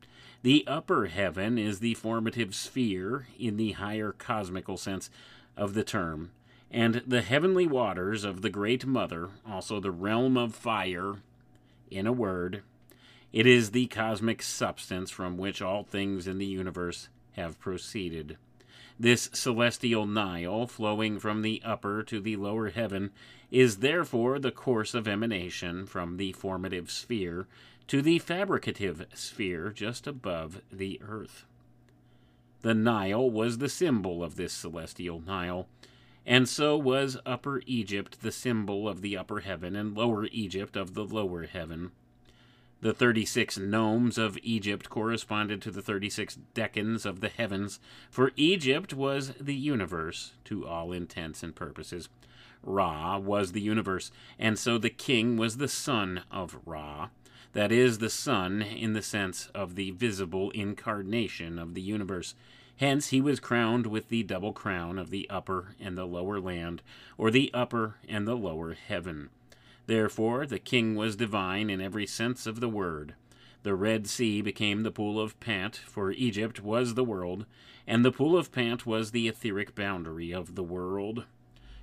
[0.43, 5.11] The upper heaven is the formative sphere in the higher cosmical sense
[5.57, 6.31] of the term,
[6.71, 11.17] and the heavenly waters of the Great Mother, also the realm of fire,
[11.91, 12.63] in a word,
[13.33, 18.37] it is the cosmic substance from which all things in the universe have proceeded.
[19.01, 23.13] This celestial Nile, flowing from the upper to the lower heaven,
[23.51, 27.49] is therefore the course of emanation from the formative sphere
[27.87, 31.47] to the fabricative sphere just above the earth.
[32.61, 35.67] The Nile was the symbol of this celestial Nile,
[36.27, 40.93] and so was Upper Egypt the symbol of the upper heaven, and Lower Egypt of
[40.93, 41.93] the lower heaven.
[42.83, 47.79] The 36 nomes of Egypt corresponded to the 36 decans of the heavens,
[48.11, 52.09] for Egypt was the universe to all intents and purposes.
[52.63, 57.11] Ra was the universe, and so the king was the son of Ra.
[57.53, 62.35] That is, the sun in the sense of the visible incarnation of the universe.
[62.77, 66.81] Hence, he was crowned with the double crown of the upper and the lower land,
[67.19, 69.29] or the upper and the lower heaven.
[69.91, 73.17] Therefore, the king was divine in every sense of the word.
[73.65, 77.45] The Red Sea became the pool of Pant, for Egypt was the world,
[77.89, 81.25] and the pool of Pant was the etheric boundary of the world.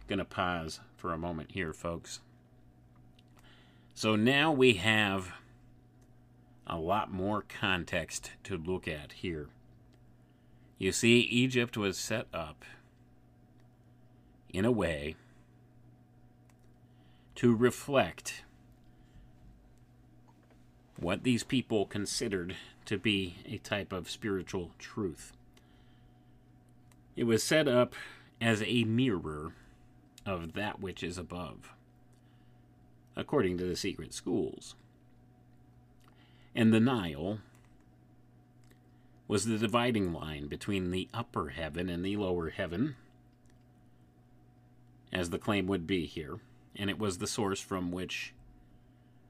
[0.07, 2.21] Gonna pause for a moment here, folks.
[3.93, 5.33] So now we have
[6.65, 9.49] a lot more context to look at here.
[10.77, 12.63] You see, Egypt was set up
[14.53, 15.17] in a way
[17.37, 18.43] to reflect
[20.99, 25.33] what these people considered to be a type of spiritual truth.
[27.15, 27.93] It was set up
[28.41, 29.51] as a mirror
[30.25, 31.73] of that which is above,
[33.15, 34.73] according to the secret schools.
[36.55, 37.37] And the Nile
[39.27, 42.95] was the dividing line between the upper heaven and the lower heaven,
[45.13, 46.39] as the claim would be here
[46.77, 48.33] and it was the source from which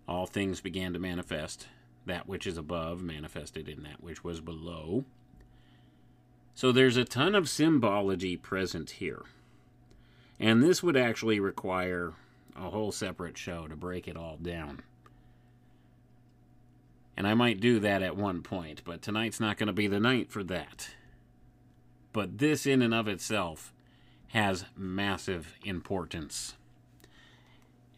[0.07, 1.67] all things began to manifest.
[2.05, 5.05] That which is above manifested in that which was below.
[6.55, 9.23] So there's a ton of symbology present here.
[10.39, 12.13] And this would actually require
[12.55, 14.81] a whole separate show to break it all down.
[17.15, 19.99] And I might do that at one point, but tonight's not going to be the
[19.99, 20.89] night for that.
[22.13, 23.73] But this, in and of itself,
[24.29, 26.55] has massive importance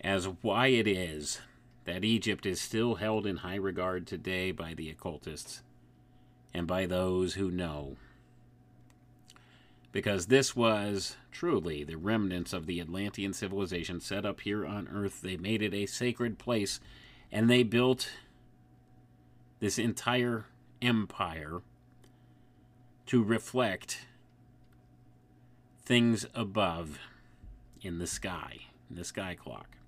[0.01, 1.39] as why it is
[1.85, 5.61] that Egypt is still held in high regard today by the occultists
[6.53, 7.97] and by those who know.
[9.91, 15.21] Because this was truly the remnants of the Atlantean civilization set up here on Earth.
[15.21, 16.79] They made it a sacred place
[17.31, 18.09] and they built
[19.59, 20.45] this entire
[20.81, 21.61] empire
[23.07, 24.05] to reflect
[25.83, 26.99] things above
[27.81, 29.78] in the sky, in the sky clock,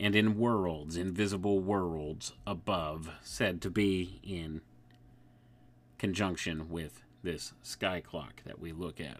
[0.00, 4.62] and in worlds, invisible worlds above, said to be in
[5.98, 9.18] conjunction with this sky clock that we look at.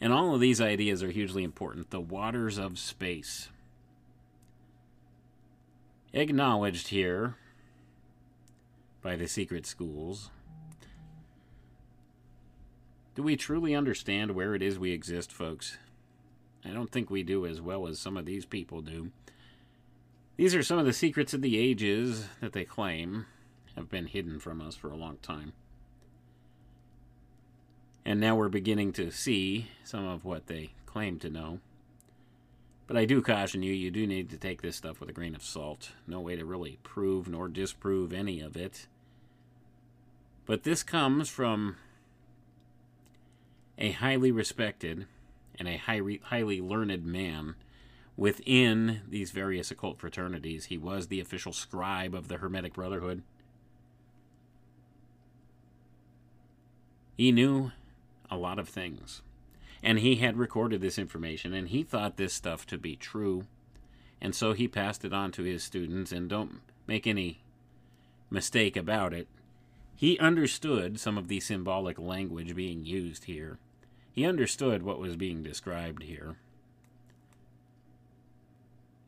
[0.00, 1.90] And all of these ideas are hugely important.
[1.90, 3.50] The waters of space.
[6.14, 7.36] Acknowledged here
[9.02, 10.30] by the secret schools.
[13.14, 15.76] Do we truly understand where it is we exist, folks?
[16.64, 19.10] I don't think we do as well as some of these people do.
[20.38, 23.26] These are some of the secrets of the ages that they claim
[23.74, 25.52] have been hidden from us for a long time.
[28.04, 31.58] And now we're beginning to see some of what they claim to know.
[32.86, 35.34] But I do caution you, you do need to take this stuff with a grain
[35.34, 35.90] of salt.
[36.06, 38.86] No way to really prove nor disprove any of it.
[40.46, 41.78] But this comes from
[43.76, 45.06] a highly respected
[45.58, 47.56] and a highly, highly learned man
[48.18, 50.66] within these various occult fraternities.
[50.66, 53.22] He was the official scribe of the Hermetic Brotherhood.
[57.16, 57.70] He knew
[58.28, 59.22] a lot of things.
[59.84, 63.44] And he had recorded this information and he thought this stuff to be true.
[64.20, 66.10] And so he passed it on to his students.
[66.10, 67.38] And don't make any
[68.30, 69.28] mistake about it.
[69.94, 73.58] He understood some of the symbolic language being used here.
[74.12, 76.36] He understood what was being described here.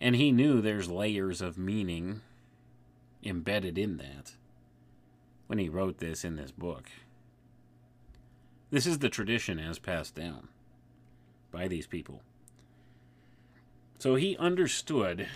[0.00, 2.22] And he knew there's layers of meaning
[3.22, 4.32] embedded in that
[5.46, 6.88] when he wrote this in this book.
[8.70, 10.48] This is the tradition as passed down
[11.50, 12.22] by these people.
[13.98, 15.28] So he understood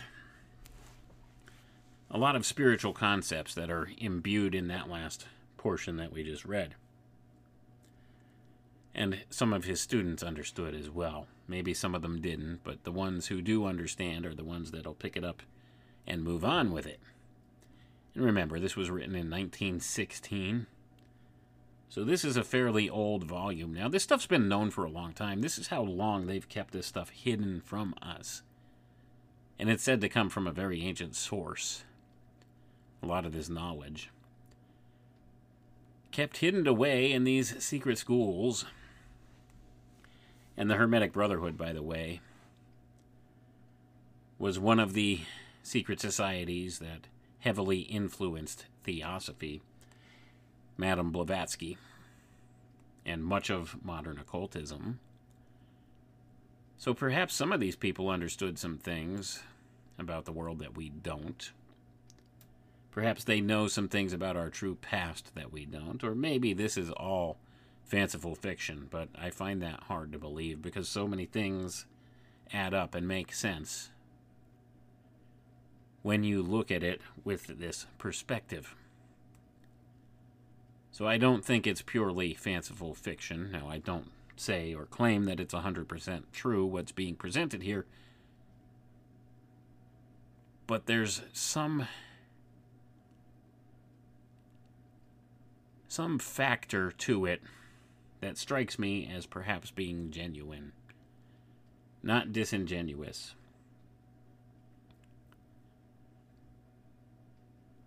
[2.10, 5.26] a lot of spiritual concepts that are imbued in that last
[5.58, 6.76] portion that we just read.
[8.94, 11.26] And some of his students understood as well.
[11.46, 14.94] Maybe some of them didn't, but the ones who do understand are the ones that'll
[14.94, 15.42] pick it up
[16.06, 17.00] and move on with it.
[18.14, 20.66] And remember, this was written in 1916.
[21.88, 23.74] So this is a fairly old volume.
[23.74, 25.42] Now, this stuff's been known for a long time.
[25.42, 28.42] This is how long they've kept this stuff hidden from us.
[29.58, 31.84] And it's said to come from a very ancient source.
[33.02, 34.10] A lot of this knowledge.
[36.10, 38.64] Kept hidden away in these secret schools.
[40.56, 42.20] And the Hermetic Brotherhood, by the way,
[44.38, 45.20] was one of the
[45.62, 47.08] secret societies that
[47.40, 49.62] heavily influenced theosophy.
[50.76, 51.78] Madame Blavatsky,
[53.06, 54.98] and much of modern occultism.
[56.78, 59.42] So perhaps some of these people understood some things
[59.98, 61.52] about the world that we don't.
[62.90, 66.76] Perhaps they know some things about our true past that we don't, or maybe this
[66.76, 67.38] is all
[67.84, 71.86] fanciful fiction, but I find that hard to believe because so many things
[72.52, 73.90] add up and make sense
[76.02, 78.74] when you look at it with this perspective.
[80.90, 83.50] So I don't think it's purely fanciful fiction.
[83.50, 87.86] Now, I don't say or claim that it's 100% true what's being presented here.
[90.66, 91.86] But there's some
[95.88, 97.40] some factor to it
[98.24, 100.72] that strikes me as perhaps being genuine,
[102.02, 103.34] not disingenuous.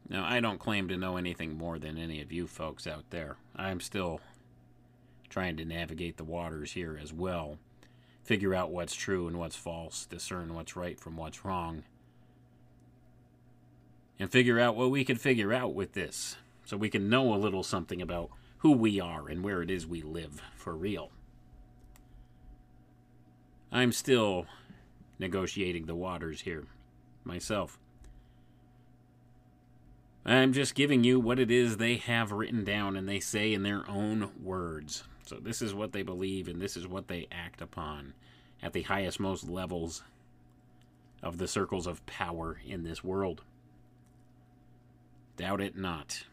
[0.07, 3.37] Now, I don't claim to know anything more than any of you folks out there.
[3.55, 4.21] I'm still
[5.27, 7.57] trying to navigate the waters here as well,
[8.23, 11.81] figure out what's true and what's false, discern what's right from what's wrong,
[14.19, 17.37] and figure out what we can figure out with this so we can know a
[17.37, 18.29] little something about
[18.59, 21.11] who we are and where it is we live for real.
[23.71, 24.45] I'm still
[25.19, 26.65] negotiating the waters here
[27.23, 27.77] myself.
[30.25, 33.63] I'm just giving you what it is they have written down and they say in
[33.63, 35.03] their own words.
[35.25, 38.13] So, this is what they believe and this is what they act upon
[38.61, 40.03] at the highest, most levels
[41.21, 43.41] of the circles of power in this world.
[45.37, 46.23] Doubt it not.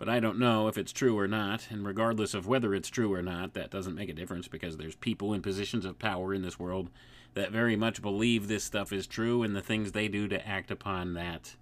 [0.00, 3.12] But I don't know if it's true or not, and regardless of whether it's true
[3.12, 6.40] or not, that doesn't make a difference because there's people in positions of power in
[6.40, 6.88] this world
[7.34, 10.70] that very much believe this stuff is true, and the things they do to act
[10.70, 11.54] upon that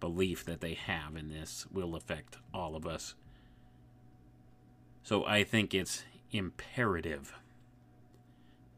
[0.00, 3.14] belief that they have in this will affect all of us.
[5.04, 6.02] So I think it's
[6.32, 7.34] imperative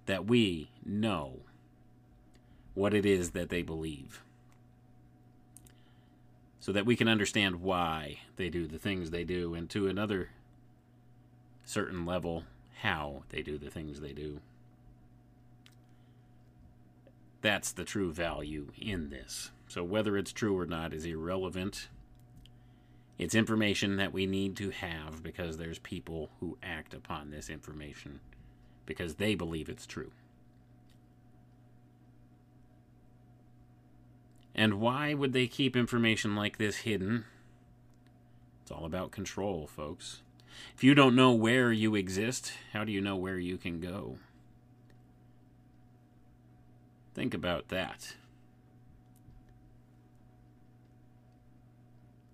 [0.05, 1.41] that we know
[2.75, 4.23] what it is that they believe.
[6.63, 10.29] So that we can understand why they do the things they do, and to another
[11.65, 12.45] certain level,
[12.83, 14.39] how they do the things they do.
[17.41, 19.51] That's the true value in this.
[19.67, 21.89] So, whether it's true or not is irrelevant.
[23.19, 28.21] It's information that we need to have because there's people who act upon this information
[28.87, 30.13] because they believe it's true.
[34.55, 37.25] And why would they keep information like this hidden?
[38.63, 40.21] It's all about control, folks.
[40.75, 44.19] If you don't know where you exist, how do you know where you can go?
[47.15, 48.15] Think about that.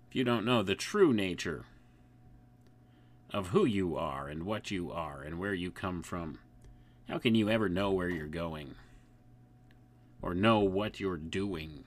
[0.09, 1.65] If you don't know the true nature
[3.31, 6.39] of who you are and what you are and where you come from,
[7.07, 8.75] how can you ever know where you're going?
[10.21, 11.83] Or know what you're doing?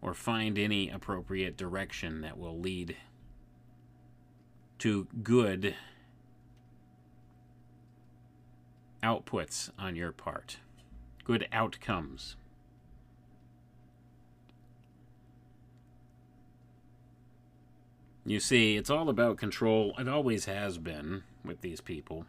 [0.00, 2.96] Or find any appropriate direction that will lead
[4.78, 5.74] to good
[9.02, 10.58] outputs on your part,
[11.24, 12.36] good outcomes.
[18.24, 19.94] You see, it's all about control.
[19.98, 22.26] It always has been with these people.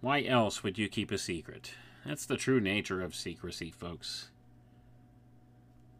[0.00, 1.74] Why else would you keep a secret?
[2.06, 4.30] That's the true nature of secrecy, folks.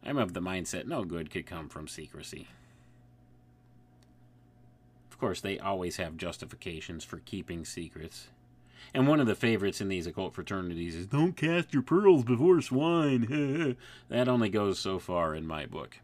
[0.03, 2.47] I'm of the mindset no good could come from secrecy.
[5.11, 8.27] Of course, they always have justifications for keeping secrets.
[8.93, 12.61] And one of the favorites in these occult fraternities is don't cast your pearls before
[12.61, 13.77] swine.
[14.09, 15.99] that only goes so far in my book.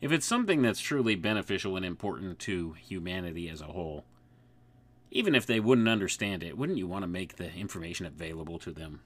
[0.00, 4.04] If it's something that's truly beneficial and important to humanity as a whole,
[5.12, 8.72] even if they wouldn't understand it, wouldn't you want to make the information available to
[8.72, 9.00] them?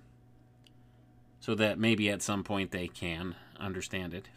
[1.47, 4.30] So that maybe at some point they can understand it,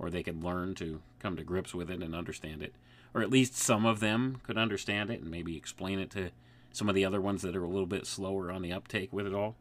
[0.00, 2.74] or they could learn to come to grips with it and understand it,
[3.14, 6.30] or at least some of them could understand it and maybe explain it to
[6.72, 9.28] some of the other ones that are a little bit slower on the uptake with
[9.28, 9.54] it all?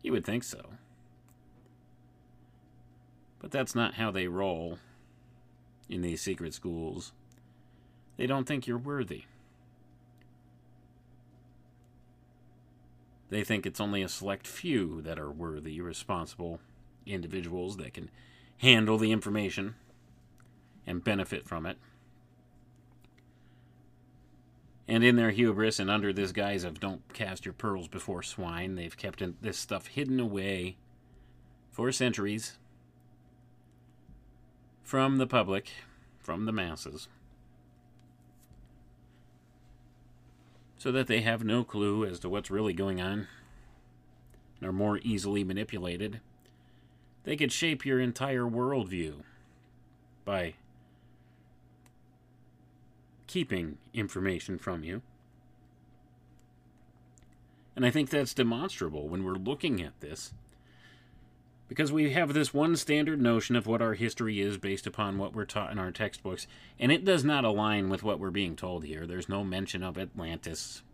[0.00, 0.70] You would think so.
[3.40, 4.78] But that's not how they roll
[5.86, 7.12] in these secret schools.
[8.16, 9.24] They don't think you're worthy.
[13.30, 16.60] They think it's only a select few that are worthy, responsible
[17.06, 18.10] individuals that can
[18.58, 19.74] handle the information
[20.86, 21.78] and benefit from it.
[24.86, 28.74] And in their hubris and under this guise of don't cast your pearls before swine,
[28.74, 30.76] they've kept this stuff hidden away
[31.70, 32.58] for centuries
[34.82, 35.70] from the public,
[36.18, 37.08] from the masses,
[40.84, 43.26] so that they have no clue as to what's really going on
[44.60, 46.20] and are more easily manipulated.
[47.22, 49.22] They could shape your entire worldview
[50.26, 50.56] by
[53.26, 55.00] keeping information from you.
[57.74, 60.34] And I think that's demonstrable when we're looking at this
[61.74, 65.34] because we have this one standard notion of what our history is based upon what
[65.34, 66.46] we're taught in our textbooks,
[66.78, 69.08] and it does not align with what we're being told here.
[69.08, 70.84] There's no mention of Atlantis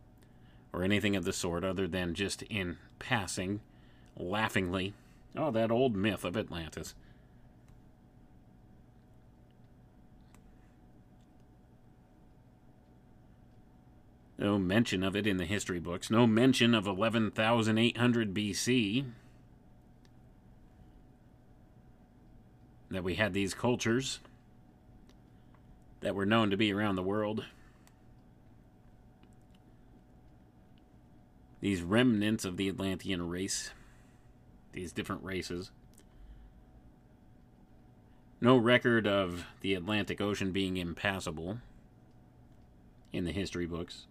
[0.72, 3.60] or anything of the sort other than just in passing,
[4.16, 4.94] laughingly,
[5.36, 6.94] oh, that old myth of Atlantis.
[14.38, 16.10] No mention of it in the history books.
[16.10, 19.04] No mention of 11,800 BC.
[22.90, 24.20] That we had these cultures
[26.00, 27.44] that were known to be around the world.
[31.60, 33.70] These remnants of the Atlantean race,
[34.72, 35.70] these different races.
[38.40, 41.58] No record of the Atlantic Ocean being impassable
[43.12, 44.06] in the history books.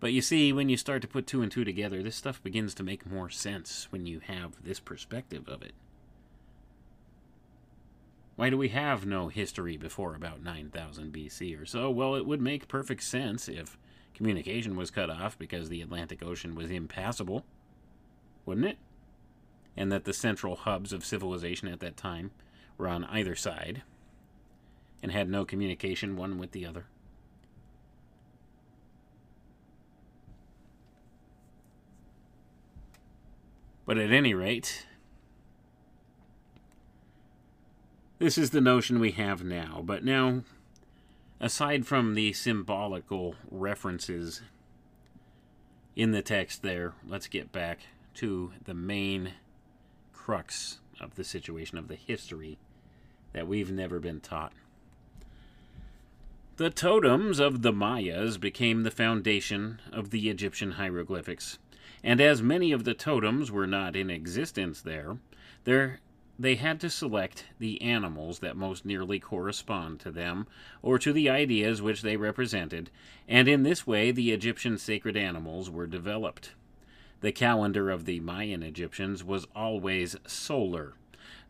[0.00, 2.74] But you see, when you start to put two and two together, this stuff begins
[2.74, 5.72] to make more sense when you have this perspective of it.
[8.38, 11.90] Why do we have no history before about 9000 BC or so?
[11.90, 13.76] Well, it would make perfect sense if
[14.14, 17.44] communication was cut off because the Atlantic Ocean was impassable,
[18.46, 18.78] wouldn't it?
[19.76, 22.30] And that the central hubs of civilization at that time
[22.76, 23.82] were on either side
[25.02, 26.86] and had no communication one with the other.
[33.84, 34.86] But at any rate,
[38.18, 39.80] This is the notion we have now.
[39.84, 40.42] But now,
[41.38, 44.42] aside from the symbolical references
[45.94, 47.80] in the text there, let's get back
[48.14, 49.34] to the main
[50.12, 52.58] crux of the situation of the history
[53.32, 54.52] that we've never been taught.
[56.56, 61.58] The totems of the Mayas became the foundation of the Egyptian hieroglyphics,
[62.02, 65.18] and as many of the totems were not in existence there,
[65.62, 66.00] there
[66.38, 70.46] they had to select the animals that most nearly correspond to them
[70.82, 72.90] or to the ideas which they represented,
[73.26, 76.54] and in this way the Egyptian sacred animals were developed.
[77.20, 80.94] The calendar of the Mayan Egyptians was always solar,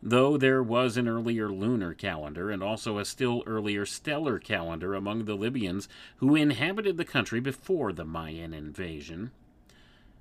[0.01, 5.25] though there was an earlier lunar calendar and also a still earlier stellar calendar among
[5.25, 5.87] the Libyans
[6.17, 9.29] who inhabited the country before the Mayan invasion.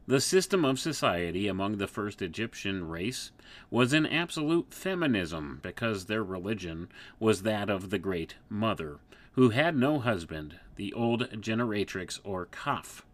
[0.09, 3.31] The system of society among the first Egyptian race
[3.71, 6.89] was an absolute feminism because their religion
[7.21, 9.01] was that of the Great Mother,
[9.33, 13.05] who had no husband, the old generatrix or Kaf.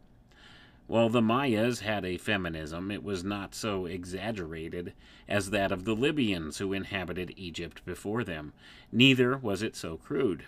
[0.87, 4.93] While the Mayas had a feminism, it was not so exaggerated
[5.29, 8.53] as that of the Libyans who inhabited Egypt before them.
[8.93, 10.45] Neither was it so crude.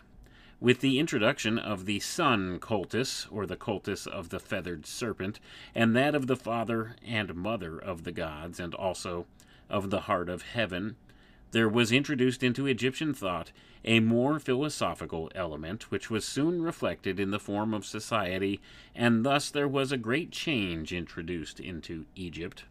[0.59, 5.39] With the introduction of the sun cultus, or the cultus of the feathered serpent,
[5.75, 9.27] and that of the father and mother of the gods, and also
[9.69, 10.97] of the heart of heaven,
[11.51, 13.53] there was introduced into Egyptian thought
[13.85, 18.61] a more philosophical element, which was soon reflected in the form of society,
[18.95, 22.65] and thus there was a great change introduced into Egypt.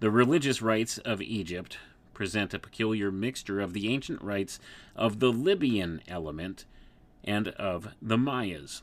[0.00, 1.78] The religious rites of Egypt
[2.18, 4.58] present a peculiar mixture of the ancient rites
[4.96, 6.64] of the Libyan element
[7.22, 8.82] and of the Mayas.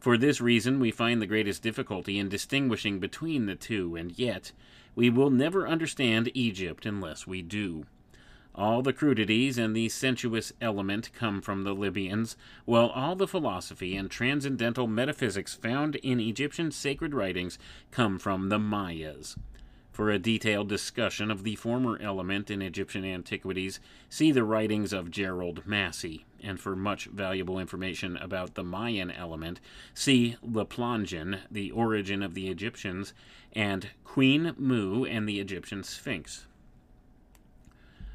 [0.00, 4.50] For this reason, we find the greatest difficulty in distinguishing between the two, and yet
[4.96, 7.86] we will never understand Egypt unless we do.
[8.52, 13.94] All the crudities and the sensuous element come from the Libyans, while all the philosophy
[13.94, 17.60] and transcendental metaphysics found in Egyptian sacred writings
[17.92, 19.36] come from the Mayas.
[19.92, 23.78] For a detailed discussion of the former element in Egyptian antiquities,
[24.08, 29.60] see the writings of Gerald Massey, and for much valuable information about the Mayan element,
[29.92, 33.12] see Le Plongeon, The Origin of the Egyptians,
[33.52, 36.46] and Queen Moo and the Egyptian Sphinx.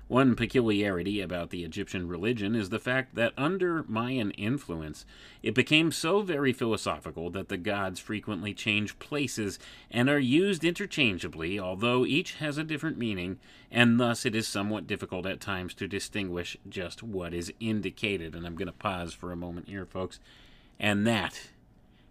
[0.08, 5.06] One peculiarity about the Egyptian religion is the fact that under Mayan influence,
[5.44, 9.60] it became so very philosophical that the gods frequently change places
[9.92, 13.38] and are used interchangeably, although each has a different meaning,
[13.70, 18.34] and thus it is somewhat difficult at times to distinguish just what is indicated.
[18.34, 20.22] And I'm going to pause for a moment here, folks.
[20.80, 21.50] And that,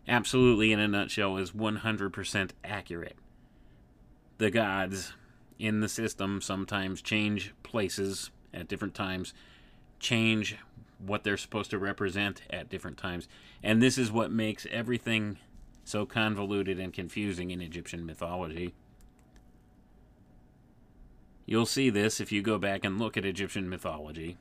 [0.07, 3.17] absolutely in a nutshell, is 100% accurate.
[4.37, 5.15] The gods
[5.59, 9.35] in the system sometimes change places at different times,
[9.99, 10.57] change
[10.99, 13.29] what they're supposed to represent at different times.
[13.63, 15.39] And this is what makes everything
[15.85, 18.75] so convoluted and confusing in Egyptian mythology.
[21.45, 24.37] You'll see this if you go back and look at Egyptian mythology.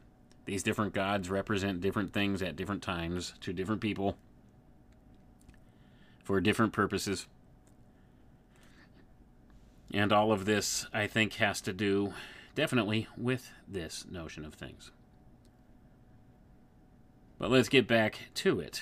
[0.45, 4.17] These different gods represent different things at different times to different people
[6.23, 7.27] for different purposes.
[9.93, 12.13] And all of this, I think, has to do
[12.55, 14.91] definitely with this notion of things.
[17.37, 18.81] But let's get back to it.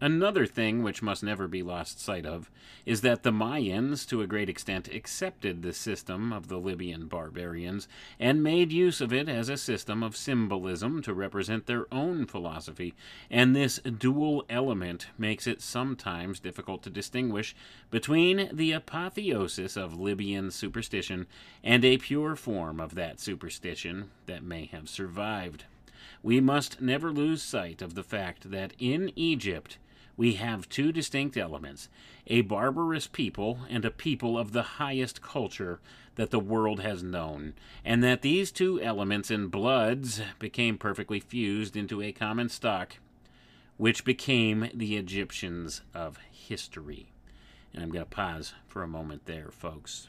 [0.00, 2.48] Another thing which must never be lost sight of
[2.86, 7.88] is that the Mayans, to a great extent, accepted the system of the Libyan barbarians
[8.20, 12.94] and made use of it as a system of symbolism to represent their own philosophy,
[13.28, 17.56] and this dual element makes it sometimes difficult to distinguish
[17.90, 21.26] between the apotheosis of Libyan superstition
[21.64, 25.64] and a pure form of that superstition that may have survived.
[26.22, 29.76] We must never lose sight of the fact that in Egypt,
[30.18, 31.88] we have two distinct elements
[32.26, 35.80] a barbarous people and a people of the highest culture
[36.16, 37.54] that the world has known,
[37.84, 42.96] and that these two elements and bloods became perfectly fused into a common stock,
[43.78, 47.12] which became the Egyptians of history.
[47.72, 50.08] And I'm going to pause for a moment there, folks.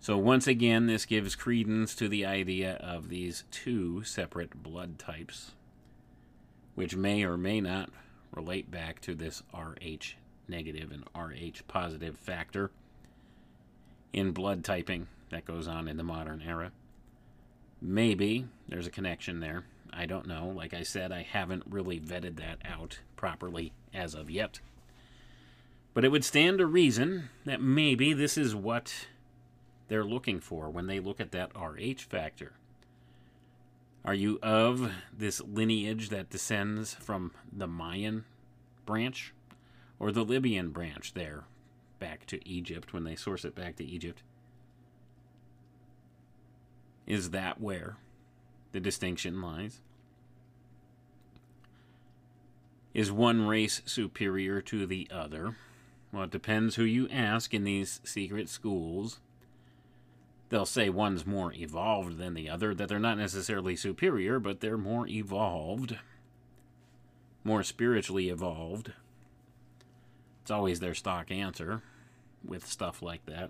[0.00, 5.52] So, once again, this gives credence to the idea of these two separate blood types
[6.74, 7.90] which may or may not
[8.34, 10.14] relate back to this Rh
[10.48, 12.70] negative and Rh positive factor
[14.12, 16.72] in blood typing that goes on in the modern era.
[17.80, 19.64] Maybe there's a connection there.
[19.92, 20.52] I don't know.
[20.54, 24.60] Like I said, I haven't really vetted that out properly as of yet.
[25.94, 29.06] But it would stand to reason that maybe this is what
[29.88, 32.52] they're looking for when they look at that Rh factor.
[34.04, 38.24] Are you of this lineage that descends from the Mayan
[38.84, 39.32] branch
[39.98, 41.44] or the Libyan branch there
[42.02, 44.24] back to Egypt, when they source it back to Egypt.
[47.06, 47.96] Is that where
[48.72, 49.80] the distinction lies?
[52.92, 55.54] Is one race superior to the other?
[56.12, 59.20] Well, it depends who you ask in these secret schools.
[60.52, 64.76] They'll say one's more evolved than the other, that they're not necessarily superior, but they're
[64.76, 65.96] more evolved,
[67.42, 68.92] more spiritually evolved.
[70.42, 71.80] It's always their stock answer
[72.44, 73.48] with stuff like that.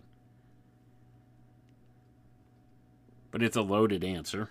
[3.32, 4.50] But it's a loaded answer.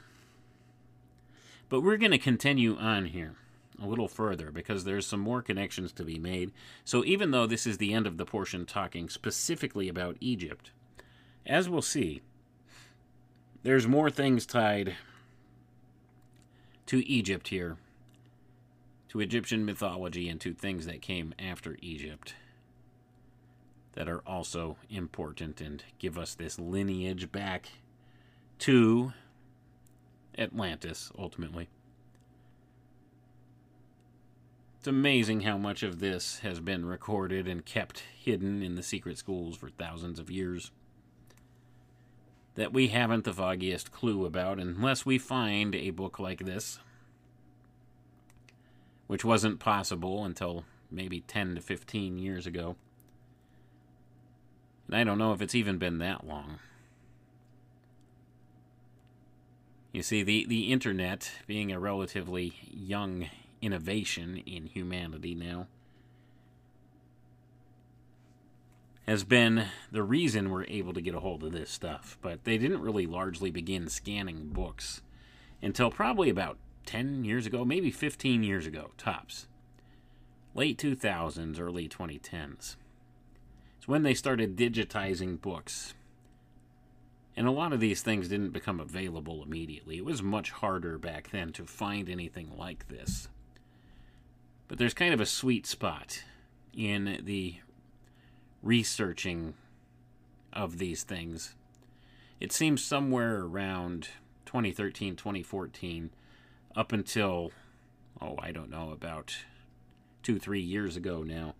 [1.69, 3.35] But we're going to continue on here
[3.81, 6.51] a little further because there's some more connections to be made.
[6.83, 10.71] So even though this is the end of the portion talking specifically about Egypt,
[11.45, 12.21] as we'll see,
[13.63, 14.95] there's more things tied
[16.87, 17.77] to Egypt here,
[19.09, 22.35] to Egyptian mythology, and to things that came after Egypt
[23.93, 27.67] that are also important and give us this lineage back
[28.59, 29.13] to
[30.37, 31.67] Atlantis, ultimately.
[34.79, 39.17] It's amazing how much of this has been recorded and kept hidden in the secret
[39.17, 40.71] schools for thousands of years
[42.55, 46.79] that we haven't the foggiest clue about unless we find a book like this,
[49.07, 52.75] which wasn't possible until maybe 10 to 15 years ago.
[54.87, 56.59] And I don't know if it's even been that long.
[59.93, 63.29] You see, the, the internet, being a relatively young
[63.61, 65.67] innovation in humanity now,
[69.07, 72.17] has been the reason we're able to get a hold of this stuff.
[72.21, 75.01] But they didn't really largely begin scanning books
[75.61, 79.47] until probably about 10 years ago, maybe 15 years ago, tops.
[80.53, 82.75] Late 2000s, early 2010s.
[83.77, 85.93] It's when they started digitizing books.
[87.35, 89.97] And a lot of these things didn't become available immediately.
[89.97, 93.29] It was much harder back then to find anything like this.
[94.67, 96.23] But there's kind of a sweet spot
[96.73, 97.55] in the
[98.61, 99.53] researching
[100.53, 101.55] of these things.
[102.39, 104.09] It seems somewhere around
[104.45, 106.09] 2013, 2014,
[106.75, 107.51] up until,
[108.21, 109.35] oh, I don't know, about
[110.23, 111.55] two, three years ago now,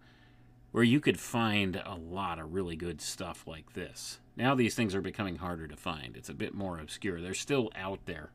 [0.71, 4.19] where you could find a lot of really good stuff like this.
[4.35, 6.15] Now these things are becoming harder to find.
[6.15, 7.21] It's a bit more obscure.
[7.21, 8.31] They're still out there,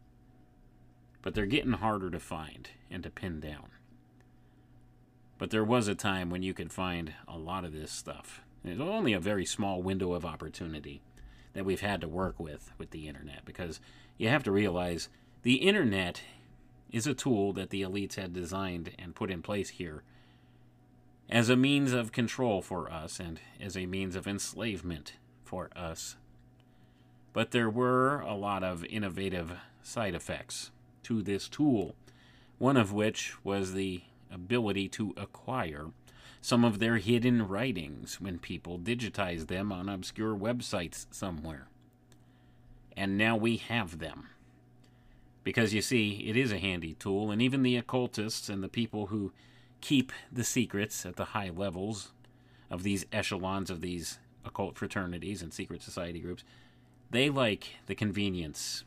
[1.22, 3.70] but they're getting harder to find and to pin down.
[5.38, 8.42] But there was a time when you could find a lot of this stuff.
[8.66, 11.00] It's only a very small window of opportunity
[11.52, 13.80] that we've had to work with with the internet because
[14.18, 15.08] you have to realize
[15.42, 16.20] the internet
[16.90, 20.02] is a tool that the elites had designed and put in place here
[21.30, 25.14] as a means of control for us and as a means of enslavement
[25.44, 26.16] for us.
[27.32, 29.52] But there were a lot of innovative
[29.82, 30.70] side effects
[31.04, 31.94] to this tool,
[32.58, 35.86] one of which was the ability to acquire
[36.40, 41.68] some of their hidden writings when people digitize them on obscure websites somewhere.
[42.96, 44.28] And now we have them.
[45.44, 49.06] Because you see, it is a handy tool, and even the occultists and the people
[49.06, 49.32] who
[49.80, 52.12] keep the secrets at the high levels
[52.70, 56.42] of these echelons of these occult fraternities and secret society groups,
[57.10, 58.84] they like the convenience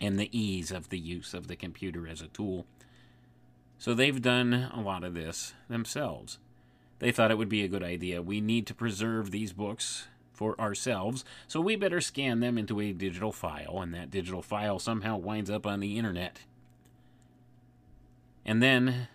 [0.00, 2.66] and the ease of the use of the computer as a tool.
[3.78, 6.38] So they've done a lot of this themselves.
[6.98, 8.22] They thought it would be a good idea.
[8.22, 12.92] We need to preserve these books for ourselves, so we better scan them into a
[12.92, 16.40] digital file, and that digital file somehow winds up on the internet.
[18.44, 19.08] And then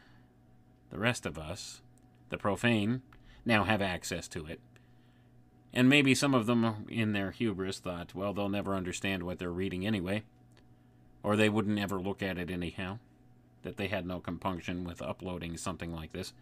[0.90, 1.82] the rest of us,
[2.30, 3.02] the profane,
[3.46, 4.60] now have access to it.
[5.74, 9.50] And maybe some of them, in their hubris, thought, well, they'll never understand what they're
[9.50, 10.24] reading anyway.
[11.24, 13.00] Or they wouldn't ever look at it anyhow.
[13.64, 16.34] That they had no compunction with uploading something like this.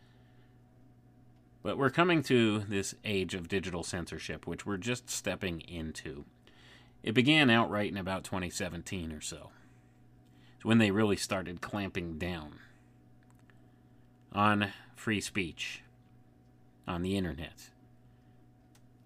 [1.64, 6.26] But we're coming to this age of digital censorship, which we're just stepping into.
[7.04, 9.52] It began outright in about 2017 or so.
[10.56, 12.60] It's when they really started clamping down
[14.34, 15.84] on free speech
[16.88, 17.70] on the internet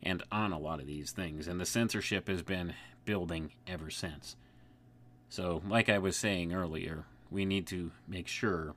[0.04, 1.48] and on a lot of these things.
[1.48, 2.74] And the censorship has been
[3.06, 4.36] building ever since.
[5.30, 8.76] So, like I was saying earlier, we need to make sure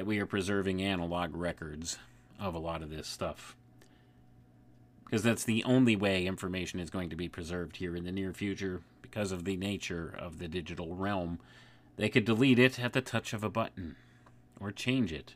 [0.00, 1.98] that we are preserving analog records
[2.38, 3.54] of a lot of this stuff.
[5.04, 8.32] Because that's the only way information is going to be preserved here in the near
[8.32, 11.38] future because of the nature of the digital realm.
[11.98, 13.96] They could delete it at the touch of a button
[14.58, 15.34] or change it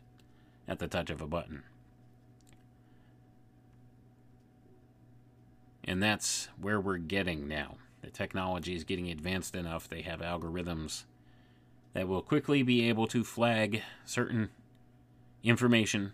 [0.66, 1.64] at the touch of a button.
[5.86, 7.74] And that's where we're getting now.
[8.00, 11.04] The technology is getting advanced enough, they have algorithms
[11.94, 14.50] that will quickly be able to flag certain
[15.42, 16.12] information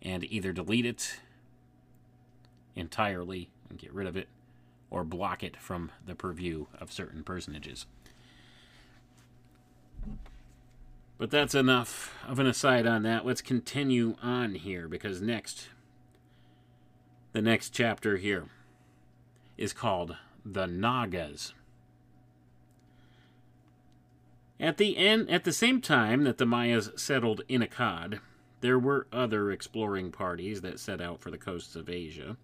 [0.00, 1.20] and either delete it
[2.74, 4.28] entirely and get rid of it
[4.90, 7.86] or block it from the purview of certain personages.
[11.18, 13.24] But that's enough of an aside on that.
[13.24, 15.68] Let's continue on here because next,
[17.32, 18.46] the next chapter here
[19.56, 21.54] is called The Nagas.
[24.62, 28.20] At the end, at the same time that the Mayas settled in Akkad,
[28.60, 32.36] there were other exploring parties that set out for the coasts of Asia.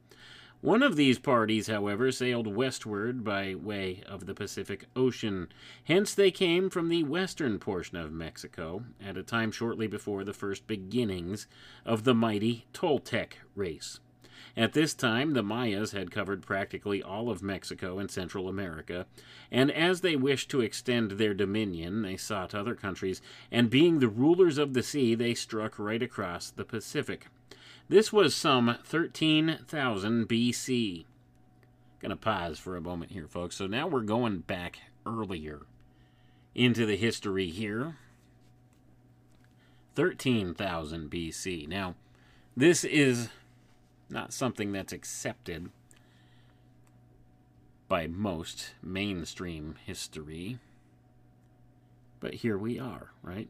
[0.61, 5.47] One of these parties, however, sailed westward by way of the Pacific Ocean.
[5.85, 10.35] Hence, they came from the western portion of Mexico at a time shortly before the
[10.35, 11.47] first beginnings
[11.85, 14.01] of the mighty Toltec race.
[14.57, 19.07] At this time, the Mayas had covered practically all of Mexico and Central America,
[19.51, 24.09] and as they wished to extend their dominion, they sought other countries, and being the
[24.09, 27.27] rulers of the sea, they struck right across the Pacific.
[27.89, 31.07] This was some 13,000 BC.
[32.01, 33.57] Gonna pause for a moment here, folks.
[33.57, 35.63] So now we're going back earlier
[36.55, 37.97] into the history here.
[39.95, 41.67] 13,000 BC.
[41.67, 41.97] Now,
[42.57, 43.31] this is
[44.11, 45.71] not something that's accepted
[47.89, 50.59] by most mainstream history.
[52.21, 53.49] But here we are, right?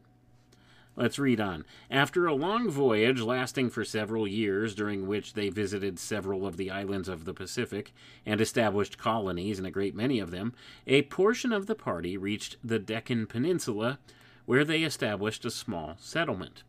[0.99, 1.65] Let's read on.
[1.91, 6.73] After a long voyage lasting for several years, during which they visited several of the
[6.73, 7.93] islands of the Pacific
[8.27, 10.55] and established colonies in a great many of them,
[10.89, 14.01] a portion of the party reached the Deccan Peninsula,
[14.45, 16.65] where they established a small settlement.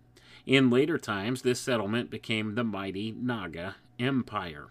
[0.45, 4.69] In later times, this settlement became the mighty Naga Empire.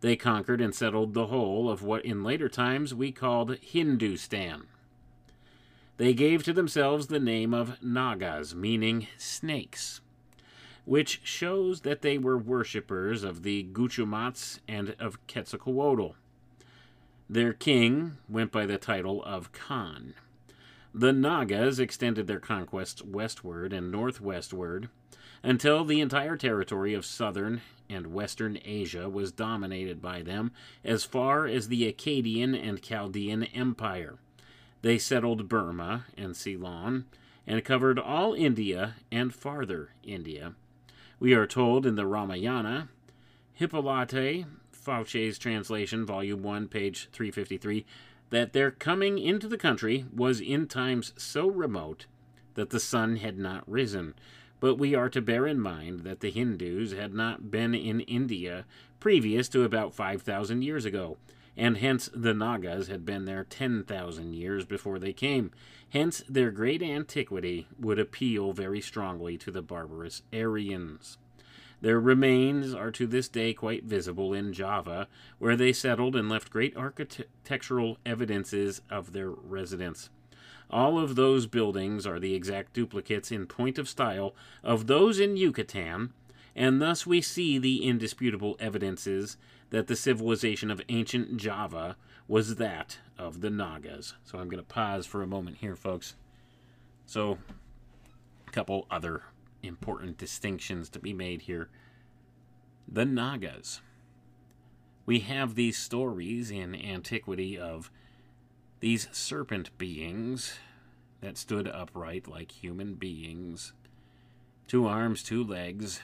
[0.00, 4.64] They conquered and settled the whole of what in later times we called Hindustan.
[5.96, 10.00] They gave to themselves the name of Nagas, meaning snakes,
[10.84, 16.14] which shows that they were worshippers of the Gucumatz and of Quetzalcoatl.
[17.28, 20.14] Their king went by the title of Khan.
[20.98, 24.88] The Nagas extended their conquests westward and northwestward
[25.42, 31.46] until the entire territory of southern and western Asia was dominated by them as far
[31.46, 34.16] as the Akkadian and Chaldean Empire.
[34.80, 37.04] They settled Burma and Ceylon
[37.46, 40.54] and covered all India and farther India.
[41.20, 42.88] We are told in the Ramayana,
[43.52, 47.84] Hippolyte Fauche's translation, volume 1, page 353,
[48.30, 52.06] that their coming into the country was in times so remote
[52.54, 54.14] that the sun had not risen.
[54.58, 58.64] But we are to bear in mind that the Hindus had not been in India
[58.98, 61.18] previous to about 5,000 years ago,
[61.56, 65.50] and hence the Nagas had been there 10,000 years before they came.
[65.90, 71.18] Hence, their great antiquity would appeal very strongly to the barbarous Aryans.
[71.80, 75.08] Their remains are to this day quite visible in Java,
[75.38, 80.10] where they settled and left great architectural evidences of their residence.
[80.70, 85.36] All of those buildings are the exact duplicates in point of style of those in
[85.36, 86.12] Yucatan,
[86.56, 89.36] and thus we see the indisputable evidences
[89.70, 91.96] that the civilization of ancient Java
[92.26, 94.14] was that of the Nagas.
[94.24, 96.14] So I'm going to pause for a moment here, folks.
[97.04, 97.38] So,
[98.48, 99.22] a couple other
[99.66, 101.68] important distinctions to be made here.
[102.88, 103.80] The Nagas.
[105.04, 107.90] We have these stories in antiquity of
[108.80, 110.58] these serpent beings
[111.20, 113.72] that stood upright like human beings,
[114.66, 116.00] two arms, two legs,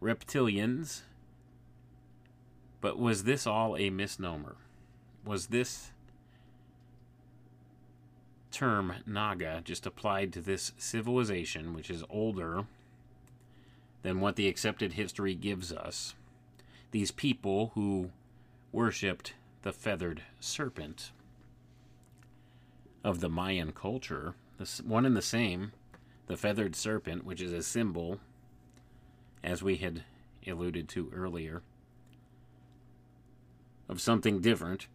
[0.00, 1.02] reptilians.
[2.80, 4.56] But was this all a misnomer?
[5.24, 5.90] Was this
[8.50, 12.66] term Naga just applied to this civilization, which is older
[14.02, 16.14] than what the accepted history gives us?
[16.90, 18.10] These people who
[18.72, 21.10] worshipped the feathered serpent
[23.04, 25.72] of the Mayan culture, the one and the same,
[26.26, 28.20] the feathered serpent, which is a symbol,
[29.42, 30.04] as we had
[30.46, 31.62] alluded to earlier,
[33.88, 34.86] of something different.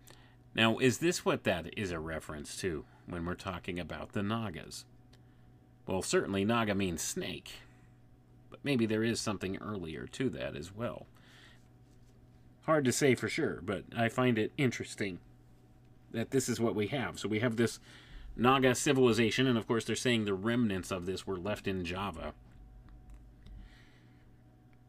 [0.55, 4.85] Now, is this what that is a reference to when we're talking about the Nagas?
[5.85, 7.51] Well, certainly Naga means snake,
[8.49, 11.07] but maybe there is something earlier to that as well.
[12.65, 15.19] Hard to say for sure, but I find it interesting
[16.11, 17.19] that this is what we have.
[17.19, 17.79] So we have this
[18.35, 22.33] Naga civilization, and of course, they're saying the remnants of this were left in Java.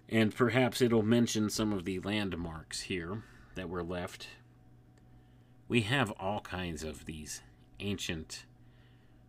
[0.08, 3.22] And perhaps it'll mention some of the landmarks here
[3.56, 4.28] that were left.
[5.66, 7.42] We have all kinds of these
[7.80, 8.44] ancient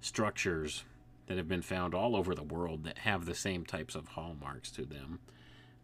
[0.02, 0.84] structures
[1.28, 4.70] that have been found all over the world that have the same types of hallmarks
[4.72, 5.20] to them,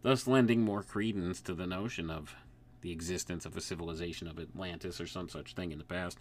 [0.02, 2.36] thus lending more credence to the notion of
[2.82, 6.18] the existence of a civilization of Atlantis or some such thing in the past.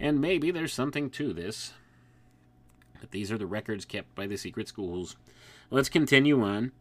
[0.00, 1.72] And maybe there's something to this.
[3.00, 5.16] But these are the records kept by the secret schools.
[5.70, 6.72] Let's continue on.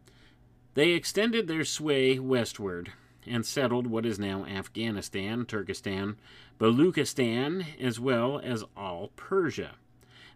[0.74, 2.94] They extended their sway westward
[3.28, 6.18] and settled what is now Afghanistan, Turkestan,
[6.60, 9.76] Baluchistan, as well as all Persia.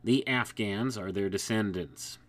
[0.04, 2.20] The Afghans are their descendants.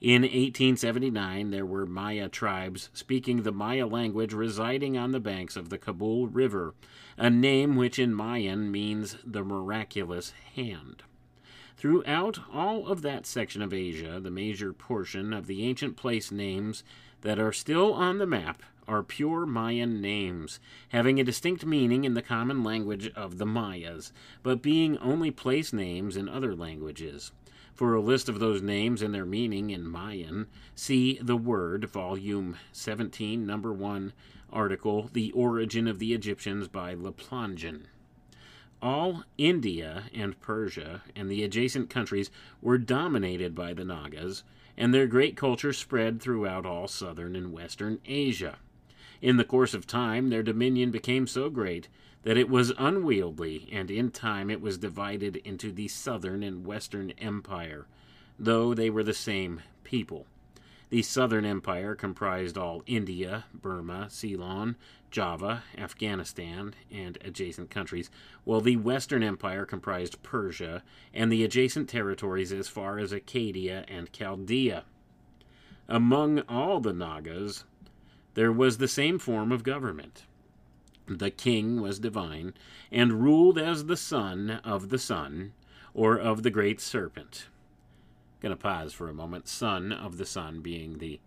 [0.00, 5.70] In 1879, there were Maya tribes speaking the Maya language residing on the banks of
[5.70, 6.74] the Kabul River,
[7.16, 11.02] a name which in Mayan means the miraculous hand.
[11.76, 16.84] Throughout all of that section of Asia, the major portion of the ancient place names
[17.22, 20.58] that are still on the map are pure Mayan names,
[20.88, 24.12] having a distinct meaning in the common language of the Mayas,
[24.42, 27.30] but being only place names in other languages.
[27.74, 32.56] For a list of those names and their meaning in Mayan, see The Word, Volume
[32.72, 34.12] 17, Number 1,
[34.50, 37.86] article The Origin of the Egyptians by Le Plongeon.
[38.80, 42.30] All India and Persia and the adjacent countries
[42.62, 44.44] were dominated by the Nagas,
[44.76, 48.58] and their great culture spread throughout all southern and western Asia.
[49.20, 51.88] In the course of time, their dominion became so great
[52.22, 57.10] that it was unwieldy, and in time it was divided into the southern and western
[57.18, 57.86] empire,
[58.38, 60.26] though they were the same people.
[60.90, 64.76] The southern empire comprised all India, Burma, Ceylon,
[65.10, 68.10] Java, Afghanistan, and adjacent countries,
[68.44, 74.12] while the western empire comprised Persia and the adjacent territories as far as Acadia and
[74.12, 74.84] Chaldea.
[75.88, 77.64] Among all the Nagas,
[78.38, 80.22] there was the same form of government.
[81.08, 82.54] The king was divine,
[82.92, 85.54] and ruled as the son of the sun,
[85.92, 87.48] or of the great serpent.
[87.48, 89.48] I'm Gonna pause for a moment.
[89.48, 91.18] Son of the sun being the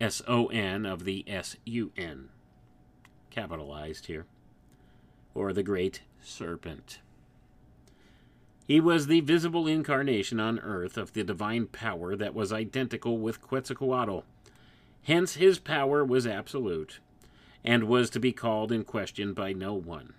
[0.00, 2.28] S O N of the S U N.
[3.30, 4.26] Capitalized here.
[5.34, 7.00] Or the great serpent.
[8.68, 13.42] He was the visible incarnation on earth of the divine power that was identical with
[13.42, 14.22] Quetzalcoatl.
[15.06, 16.98] Hence, his power was absolute
[17.62, 20.14] and was to be called in question by no one.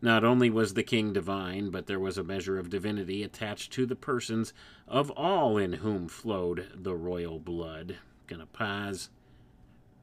[0.00, 3.86] Not only was the king divine, but there was a measure of divinity attached to
[3.86, 4.52] the persons
[4.88, 7.98] of all in whom flowed the royal blood.
[8.26, 9.10] Gonna pause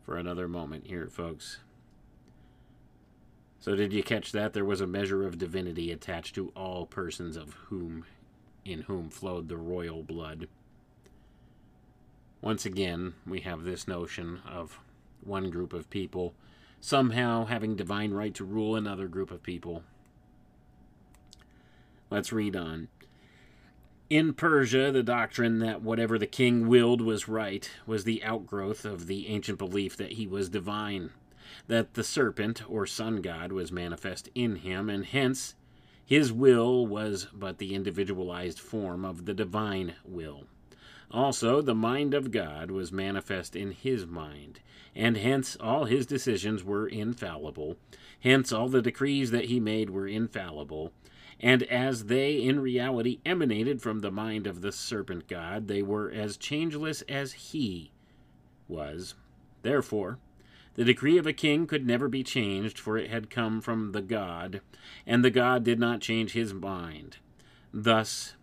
[0.06, 1.60] for another moment here, folks.
[3.60, 4.54] So, did you catch that?
[4.54, 8.06] There was a measure of divinity attached to all persons of whom,
[8.64, 10.48] in whom flowed the royal blood.
[12.42, 14.80] Once again, we have this notion of
[15.22, 16.34] one group of people
[16.80, 19.84] somehow having divine right to rule another group of people.
[22.10, 22.88] Let's read on.
[24.10, 29.06] In Persia, the doctrine that whatever the king willed was right was the outgrowth of
[29.06, 31.12] the ancient belief that he was divine,
[31.68, 35.54] that the serpent or sun god was manifest in him, and hence
[36.04, 40.46] his will was but the individualized form of the divine will.
[41.12, 44.60] Also, the mind of God was manifest in his mind,
[44.96, 47.78] and hence all his decisions were infallible.
[48.20, 50.94] Hence all the decrees that he made were infallible.
[51.40, 56.12] And as they in reality emanated from the mind of the serpent God, they were
[56.12, 57.92] as changeless as he
[58.68, 59.16] was.
[59.62, 60.20] Therefore,
[60.76, 64.02] the decree of a king could never be changed, for it had come from the
[64.02, 64.62] God,
[65.08, 67.18] and the God did not change his mind.
[67.74, 68.36] Thus,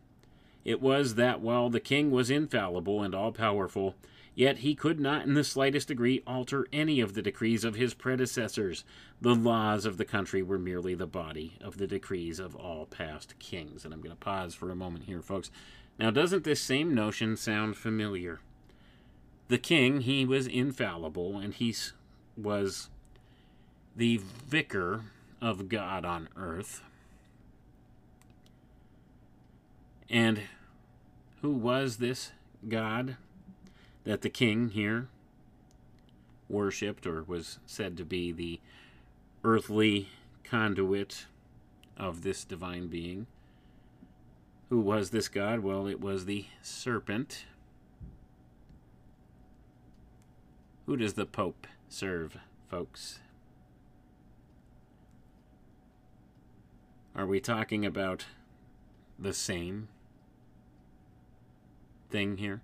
[0.66, 3.94] it was that while the king was infallible and all powerful,
[4.34, 7.94] yet he could not in the slightest degree alter any of the decrees of his
[7.94, 8.84] predecessors.
[9.20, 13.38] The laws of the country were merely the body of the decrees of all past
[13.38, 13.84] kings.
[13.84, 15.52] And I'm going to pause for a moment here, folks.
[16.00, 18.40] Now, doesn't this same notion sound familiar?
[19.46, 21.76] The king, he was infallible, and he
[22.36, 22.90] was
[23.94, 25.04] the vicar
[25.40, 26.82] of God on earth.
[30.10, 30.42] And
[31.46, 32.32] who was this
[32.68, 33.16] God
[34.02, 35.06] that the king here
[36.48, 38.58] worshipped or was said to be the
[39.44, 40.08] earthly
[40.42, 41.26] conduit
[41.96, 43.28] of this divine being?
[44.70, 45.60] Who was this God?
[45.60, 47.44] Well, it was the serpent.
[50.86, 52.38] Who does the Pope serve,
[52.68, 53.20] folks?
[57.14, 58.26] Are we talking about
[59.16, 59.86] the same
[62.16, 62.62] thing here?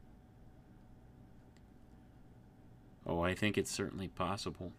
[3.07, 4.72] Oh, I think it's certainly possible.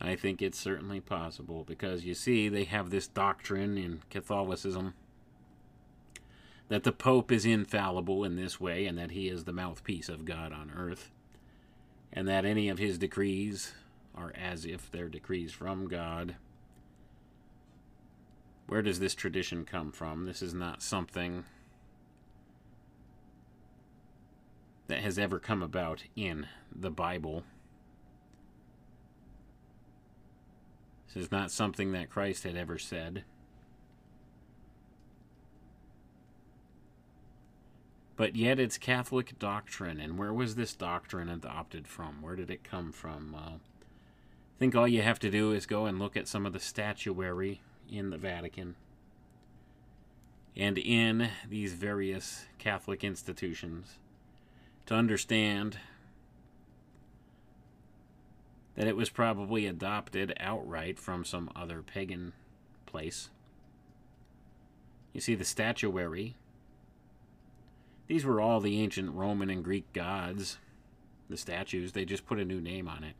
[0.00, 4.94] I think it's certainly possible because you see, they have this doctrine in Catholicism
[6.68, 10.24] that the Pope is infallible in this way and that he is the mouthpiece of
[10.24, 11.10] God on earth,
[12.12, 13.72] and that any of his decrees
[14.14, 16.36] are as if they're decrees from God.
[18.66, 20.26] Where does this tradition come from?
[20.26, 21.44] This is not something
[24.88, 27.44] that has ever come about in the Bible.
[31.06, 33.24] This is not something that Christ had ever said.
[38.16, 40.00] But yet it's Catholic doctrine.
[40.00, 42.22] And where was this doctrine adopted from?
[42.22, 43.32] Where did it come from?
[43.32, 46.52] Well, I think all you have to do is go and look at some of
[46.52, 47.60] the statuary
[47.92, 48.74] in the Vatican
[50.56, 53.98] and in these various Catholic institutions
[54.86, 55.78] to understand
[58.74, 62.32] that it was probably adopted outright from some other pagan
[62.86, 63.30] place.
[65.12, 66.36] You see, the statuary,
[68.06, 70.58] these were all the ancient Roman and Greek gods.
[71.28, 73.14] The statues, they just put a new name on it.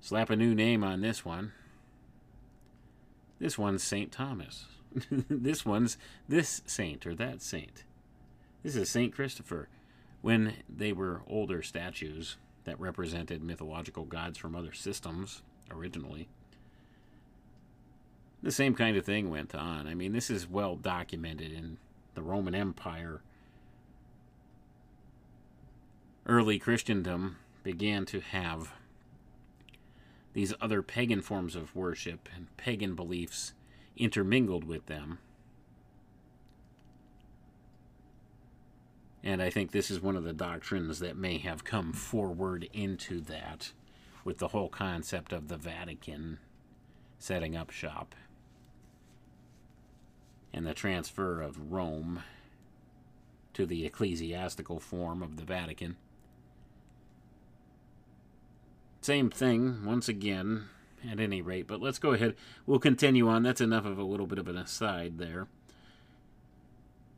[0.00, 1.52] Slap a new name on this one.
[3.44, 4.10] This one's St.
[4.10, 4.64] Thomas.
[5.10, 7.84] this one's this saint or that saint.
[8.62, 9.14] This is St.
[9.14, 9.68] Christopher.
[10.22, 16.26] When they were older statues, that represented mythological gods from other systems originally.
[18.42, 19.86] The same kind of thing went on.
[19.86, 21.76] I mean, this is well documented in
[22.14, 23.20] the Roman Empire.
[26.24, 28.72] Early Christendom began to have
[30.34, 33.54] these other pagan forms of worship and pagan beliefs
[33.96, 35.18] intermingled with them.
[39.22, 43.20] And I think this is one of the doctrines that may have come forward into
[43.22, 43.72] that
[44.22, 46.38] with the whole concept of the Vatican
[47.18, 48.14] setting up shop
[50.52, 52.22] and the transfer of Rome
[53.54, 55.96] to the ecclesiastical form of the Vatican.
[59.04, 60.64] Same thing, once again,
[61.06, 62.34] at any rate, but let's go ahead.
[62.64, 63.42] We'll continue on.
[63.42, 65.46] That's enough of a little bit of an aside there.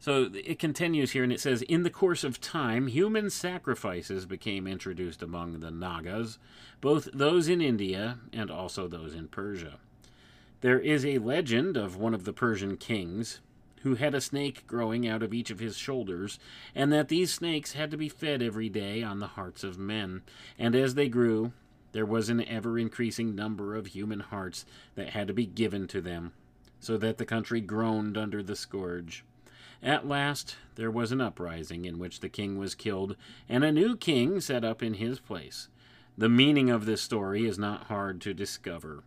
[0.01, 4.67] So it continues here and it says In the course of time, human sacrifices became
[4.67, 6.41] introduced among the Nagas,
[6.81, 9.79] both those in India and also those in Persia.
[10.63, 13.39] There is a legend of one of the Persian kings
[13.83, 16.41] who had a snake growing out of each of his shoulders,
[16.75, 20.23] and that these snakes had to be fed every day on the hearts of men.
[20.59, 21.53] And as they grew,
[21.97, 24.67] there was an ever increasing number of human hearts
[24.97, 26.31] that had to be given to them,
[26.79, 29.25] so that the country groaned under the scourge.
[29.83, 33.17] At last there was an uprising in which the king was killed,
[33.49, 35.69] and a new king set up in his place.
[36.19, 39.03] The meaning of this story is not hard to discover.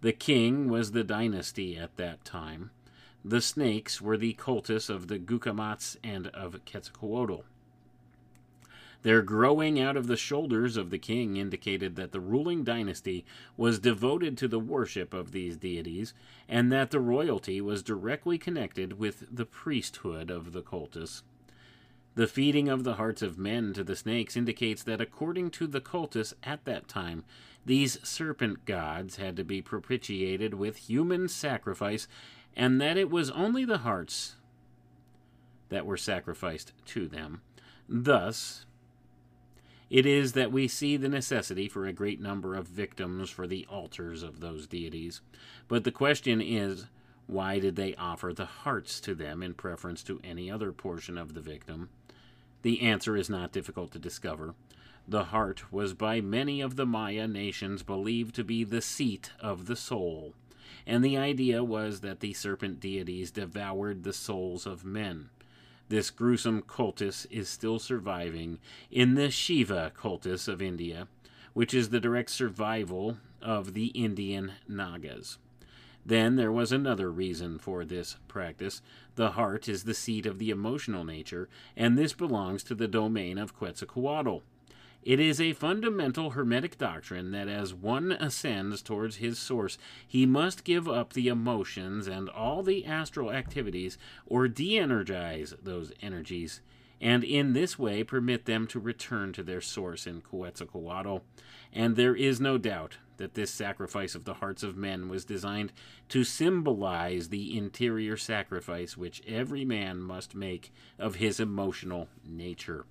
[0.00, 2.72] The king was the dynasty at that time.
[3.24, 7.44] The snakes were the cultus of the Gucumatz and of Quetzalcoatl.
[9.02, 13.24] Their growing out of the shoulders of the king indicated that the ruling dynasty
[13.56, 16.14] was devoted to the worship of these deities,
[16.48, 21.24] and that the royalty was directly connected with the priesthood of the cultus.
[22.14, 25.80] The feeding of the hearts of men to the snakes indicates that, according to the
[25.80, 27.24] cultus at that time,
[27.64, 32.06] these serpent gods had to be propitiated with human sacrifice,
[32.54, 34.36] and that it was only the hearts
[35.70, 37.40] that were sacrificed to them.
[37.88, 38.66] Thus,
[39.92, 43.66] it is that we see the necessity for a great number of victims for the
[43.70, 45.20] altars of those deities.
[45.68, 46.86] But the question is,
[47.26, 51.34] why did they offer the hearts to them in preference to any other portion of
[51.34, 51.90] the victim?
[52.62, 54.54] The answer is not difficult to discover.
[55.06, 59.66] The heart was by many of the Maya nations believed to be the seat of
[59.66, 60.32] the soul,
[60.86, 65.28] and the idea was that the serpent deities devoured the souls of men.
[65.88, 68.58] This gruesome cultus is still surviving
[68.90, 71.08] in the Shiva cultus of India,
[71.52, 75.38] which is the direct survival of the Indian Nagas.
[76.04, 78.82] Then there was another reason for this practice.
[79.14, 83.38] The heart is the seat of the emotional nature, and this belongs to the domain
[83.38, 84.42] of Quetzalcoatl.
[85.02, 89.76] It is a fundamental Hermetic doctrine that as one ascends towards his source,
[90.06, 95.90] he must give up the emotions and all the astral activities or de energize those
[96.00, 96.60] energies,
[97.00, 101.24] and in this way permit them to return to their source in Quetzalcoatl.
[101.72, 105.72] And there is no doubt that this sacrifice of the hearts of men was designed
[106.10, 112.84] to symbolize the interior sacrifice which every man must make of his emotional nature.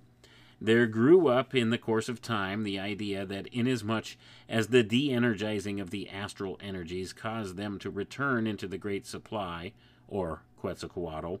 [0.64, 4.16] There grew up in the course of time the idea that inasmuch
[4.48, 9.04] as the de energizing of the astral energies caused them to return into the great
[9.04, 9.72] supply,
[10.06, 11.40] or Quetzalcoatl,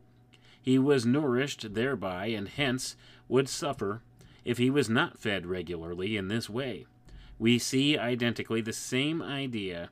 [0.60, 2.96] he was nourished thereby and hence
[3.28, 4.02] would suffer
[4.44, 6.86] if he was not fed regularly in this way.
[7.38, 9.90] We see identically the same idea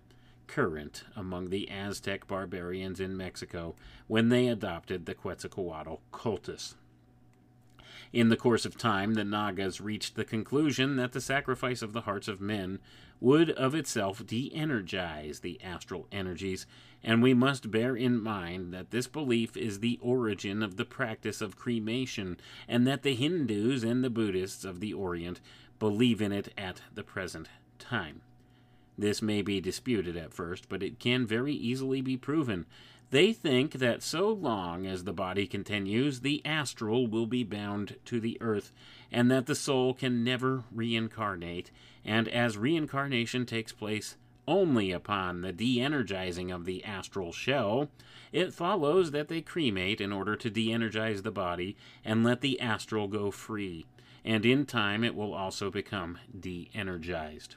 [0.49, 3.77] current among the Aztec barbarians in Mexico
[4.09, 6.75] when they adopted the Quetzalcoatl cultus.
[8.13, 12.01] In the course of time, the Nagas reached the conclusion that the sacrifice of the
[12.03, 12.81] hearts of men
[13.21, 16.67] would of itself de energize the astral energies,
[17.05, 21.41] and we must bear in mind that this belief is the origin of the practice
[21.41, 25.41] of cremation, and that the Hindus and the Buddhists of the Orient
[25.79, 28.23] believe in it at the present time.
[28.99, 32.67] This may be disputed at first, but it can very easily be proven.
[33.11, 38.21] They think that so long as the body continues, the astral will be bound to
[38.21, 38.73] the earth,
[39.11, 41.73] and that the soul can never reincarnate,
[42.05, 44.17] and as reincarnation takes place
[44.47, 47.91] only upon the de energizing of the astral shell,
[48.33, 52.61] it follows that they cremate in order to de energize the body and let the
[52.61, 53.87] astral go free,
[54.25, 57.57] and in time it will also become de energized.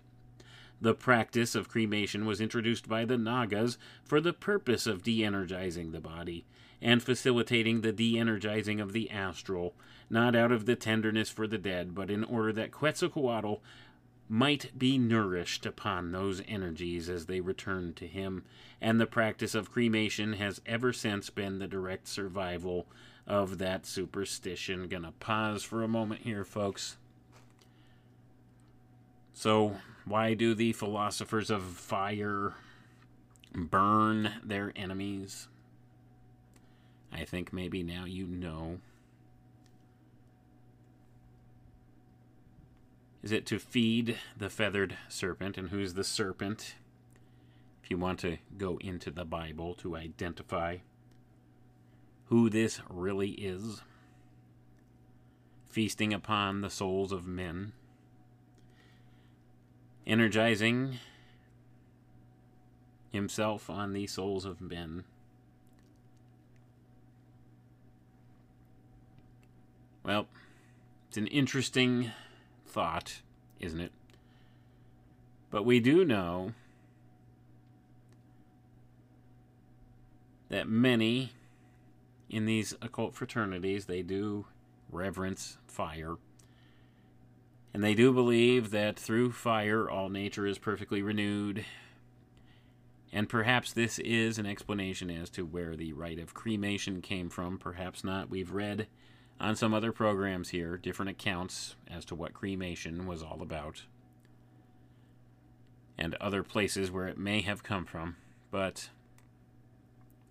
[0.83, 5.93] The practice of cremation was introduced by the Nagas for the purpose of de energizing
[5.93, 6.43] the body
[6.81, 9.75] and facilitating the de energizing of the astral,
[10.09, 13.61] not out of the tenderness for the dead, but in order that Quetzalcoatl
[14.27, 18.43] might be nourished upon those energies as they returned to him,
[18.81, 22.87] and the practice of cremation has ever since been the direct survival
[23.25, 24.89] of that superstition.
[24.89, 26.97] Gonna pause for a moment here, folks.
[29.33, 32.53] So, why do the philosophers of fire
[33.53, 35.47] burn their enemies?
[37.11, 38.79] I think maybe now you know.
[43.21, 45.57] Is it to feed the feathered serpent?
[45.57, 46.75] And who's the serpent?
[47.81, 50.77] If you want to go into the Bible to identify
[52.25, 53.81] who this really is,
[55.69, 57.73] feasting upon the souls of men,
[60.05, 60.99] energizing
[63.11, 65.03] himself on the souls of men.
[70.03, 70.27] Well,
[71.07, 72.11] it's an interesting
[72.65, 73.21] thought,
[73.59, 73.91] isn't it?
[75.49, 76.53] But we do know
[80.49, 81.31] that many
[82.29, 84.45] in these occult fraternities they do
[84.91, 86.15] reverence fire.
[87.73, 91.65] And they do believe that through fire all nature is perfectly renewed.
[93.11, 97.57] And perhaps this is an explanation as to where the rite of cremation came from.
[97.57, 98.29] Perhaps not.
[98.29, 98.87] We've read
[99.39, 103.83] on some other programs here different accounts as to what cremation was all about.
[105.97, 108.17] And other places where it may have come from.
[108.51, 108.89] But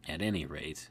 [0.09, 0.91] at any rate,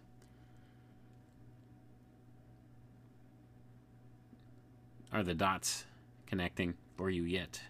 [5.14, 5.86] are the dots
[6.32, 7.62] connecting for you yet?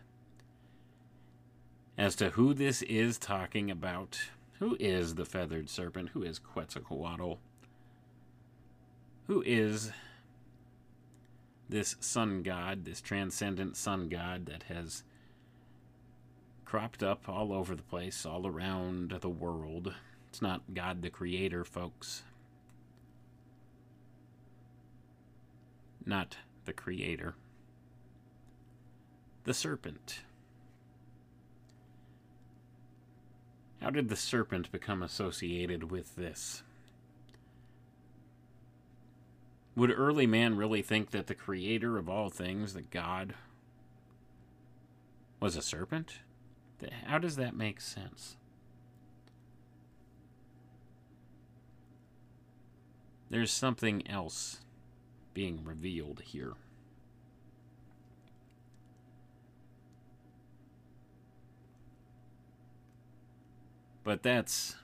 [1.98, 4.22] As to who this is talking about,
[4.60, 6.10] who is the feathered serpent?
[6.10, 7.40] Who is Quetzalcoatl?
[9.26, 9.92] Who is
[11.70, 15.04] this sun god, this transcendent sun god that has
[16.64, 19.96] cropped up all over the place, all around the world?
[20.30, 22.22] It's not God the Creator, folks.
[26.06, 27.34] Not the Creator.
[29.44, 30.20] The serpent.
[33.82, 36.62] How did the serpent become associated with this?
[39.76, 43.34] Would early man really think that the creator of all things, that God,
[45.40, 46.20] was a serpent?
[47.06, 48.38] How does that make sense?
[53.32, 54.60] There's something else
[55.34, 56.54] being revealed here.
[64.04, 64.76] But that's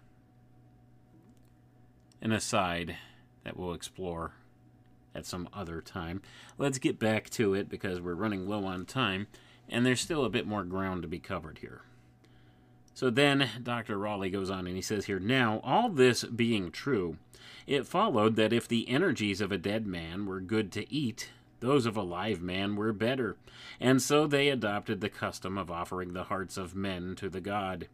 [2.21, 2.97] an aside
[3.43, 4.33] that we'll explore
[5.15, 6.21] at some other time.
[6.57, 9.27] Let's get back to it because we're running low on time
[9.69, 11.81] and there's still a bit more ground to be covered here.
[12.93, 13.97] So then Dr.
[13.97, 17.17] Raleigh goes on and he says here Now, all this being true,
[17.67, 21.29] it followed that if the energies of a dead man were good to eat,
[21.59, 23.35] those of a live man were better,
[23.79, 27.87] and so they adopted the custom of offering the hearts of men to the god.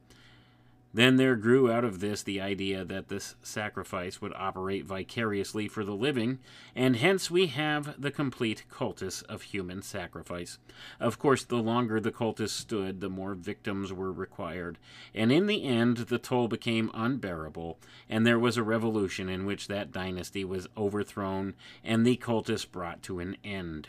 [0.96, 5.84] Then there grew out of this the idea that this sacrifice would operate vicariously for
[5.84, 6.38] the living,
[6.76, 10.60] and hence we have the complete cultus of human sacrifice.
[11.00, 14.78] Of course, the longer the cultus stood, the more victims were required,
[15.16, 19.68] and in the end the toll became unbearable, and there was a revolution in which
[19.70, 23.88] that dynasty was overthrown and the cultus brought to an end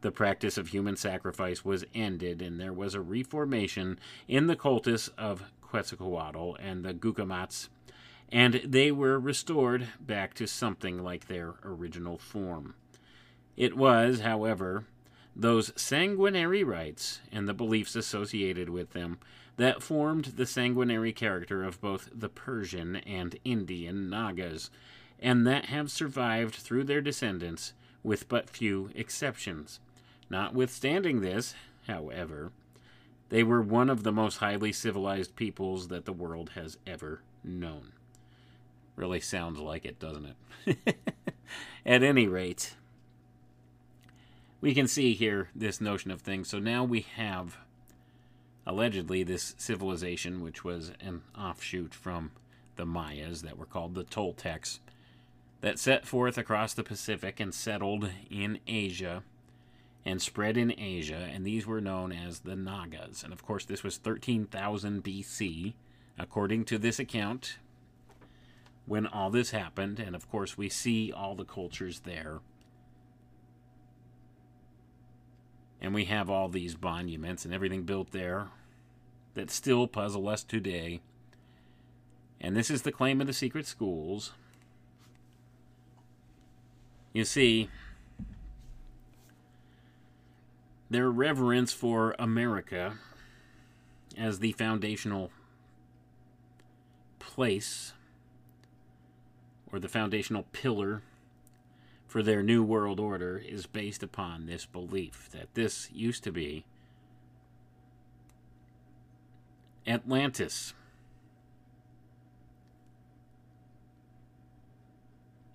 [0.00, 3.98] the practice of human sacrifice was ended, and there was a reformation
[4.28, 7.68] in the cultus of Quetzalcoatl and the Gucumatz,
[8.30, 12.74] and they were restored back to something like their original form.
[13.56, 14.84] It was, however,
[15.34, 19.18] those sanguinary rites and the beliefs associated with them
[19.56, 24.70] that formed the sanguinary character of both the Persian and Indian Nagas,
[25.20, 27.72] and that have survived through their descendants
[28.02, 29.80] with but few exceptions.
[30.30, 31.54] Notwithstanding this,
[31.86, 32.52] however,
[33.28, 37.92] they were one of the most highly civilized peoples that the world has ever known.
[38.96, 40.34] Really sounds like it, doesn't
[40.66, 40.96] it?
[41.86, 42.74] At any rate,
[44.60, 46.48] we can see here this notion of things.
[46.48, 47.58] So now we have
[48.66, 52.32] allegedly this civilization, which was an offshoot from
[52.76, 54.78] the Mayas that were called the Toltecs,
[55.60, 59.22] that set forth across the Pacific and settled in Asia
[60.08, 63.22] and spread in Asia, and these were known as the Nagas.
[63.22, 65.74] And of course, this was 13,000 BC,
[66.18, 67.58] according to this account,
[68.86, 70.00] when all this happened.
[70.00, 72.38] And of course, we see all the cultures there.
[75.78, 78.46] And we have all these monuments and everything built there
[79.34, 81.02] that still puzzle us today.
[82.40, 84.32] And this is the claim of the secret schools.
[87.12, 87.68] You see,
[90.90, 92.94] their reverence for America
[94.16, 95.30] as the foundational
[97.18, 97.92] place
[99.70, 101.02] or the foundational pillar
[102.06, 106.64] for their new world order is based upon this belief that this used to be
[109.86, 110.74] Atlantis.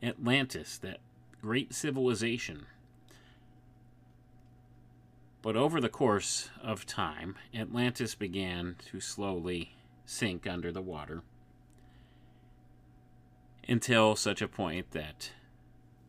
[0.02, 1.00] Atlantis, that
[1.42, 2.66] great civilization
[5.44, 9.76] but over the course of time, Atlantis began to slowly
[10.06, 11.22] sink under the water
[13.68, 15.32] until such a point that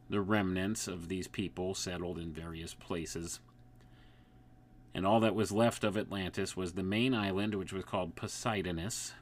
[0.09, 3.41] the remnants of these people settled in various places.
[4.95, 9.15] And all that was left of Atlantis was the main island, which was called Poseidonis,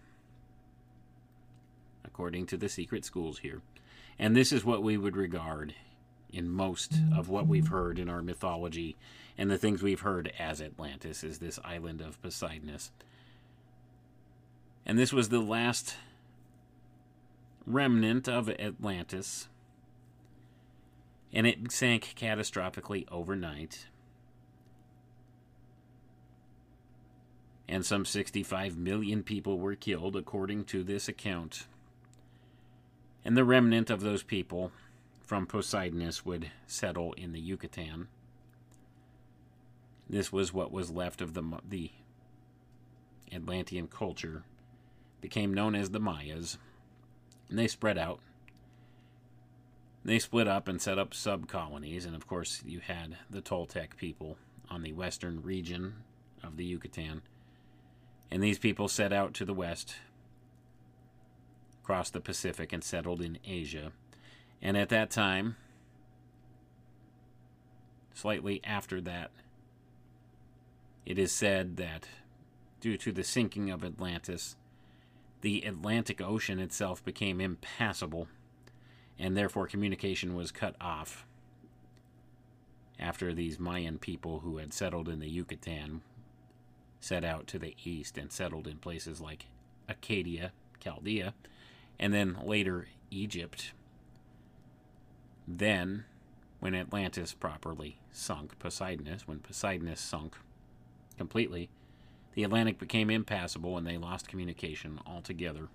[2.05, 3.63] according to the secret schools here.
[4.19, 5.75] And this is what we would regard
[6.31, 8.97] in most of what we've heard in our mythology
[9.39, 12.91] and the things we've heard as Atlantis is this island of Poseidonis.
[14.85, 15.97] And this was the last
[17.67, 19.49] remnant of Atlantis.
[21.33, 23.87] And it sank catastrophically overnight.
[27.69, 31.67] And some 65 million people were killed, according to this account.
[33.25, 34.73] And the remnant of those people
[35.23, 38.09] from Poseidonis would settle in the Yucatan.
[40.09, 41.91] This was what was left of the the
[43.33, 44.45] Atlantean culture,
[45.21, 46.59] became known as the Mayas,
[47.49, 48.21] and they spread out.
[50.05, 53.97] They split up and set up sub colonies, and of course, you had the Toltec
[53.97, 54.37] people
[54.69, 55.95] on the western region
[56.43, 57.23] of the Yucatan.
[58.31, 59.97] And these people set out to the west,
[61.85, 63.93] crossed the Pacific, and settled in Asia.
[64.61, 65.57] And at that time,
[68.15, 69.31] slightly after that,
[71.05, 72.09] it is said that
[72.81, 74.57] due to the sinking of Atlantis,
[75.41, 78.29] the Atlantic Ocean itself became impassable,
[79.19, 81.27] and therefore communication was cut off
[82.99, 86.03] after these Mayan people who had settled in the Yucatan
[87.01, 89.47] set out to the east and settled in places like
[89.89, 91.35] Acadia, Chaldea,
[91.99, 93.73] and then later Egypt.
[95.47, 96.05] Then,
[96.61, 100.37] when Atlantis properly sunk, Poseidonis, when Poseidonis sunk
[101.17, 101.69] completely,
[102.35, 105.69] the Atlantic became impassable and they lost communication altogether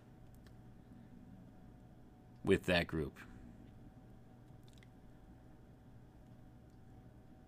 [2.44, 3.18] with that group.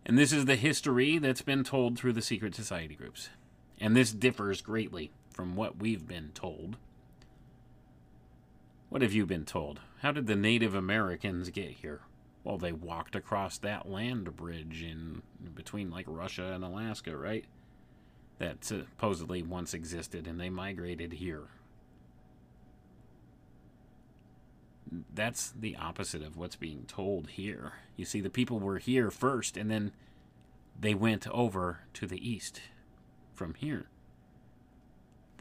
[0.05, 3.29] And this is the history that's been told through the secret society groups.
[3.79, 6.77] And this differs greatly from what we've been told.
[8.89, 9.81] What have you been told?
[10.01, 12.01] How did the Native Americans get here?
[12.43, 15.21] Well, they walked across that land bridge in
[15.53, 17.45] between like Russia and Alaska, right?
[18.39, 21.49] That supposedly once existed and they migrated here.
[25.13, 27.73] that's the opposite of what's being told here.
[27.95, 29.91] You see, the people were here first, and then
[30.79, 32.61] they went over to the east
[33.33, 33.87] from here.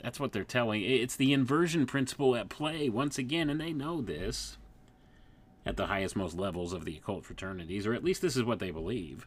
[0.03, 0.83] That's what they're telling.
[0.83, 4.59] It's the inversion principle at play once again, and they know this
[5.67, 8.59] at the highest, most levels of the occult fraternities, or at least this is what
[8.59, 9.27] they believe.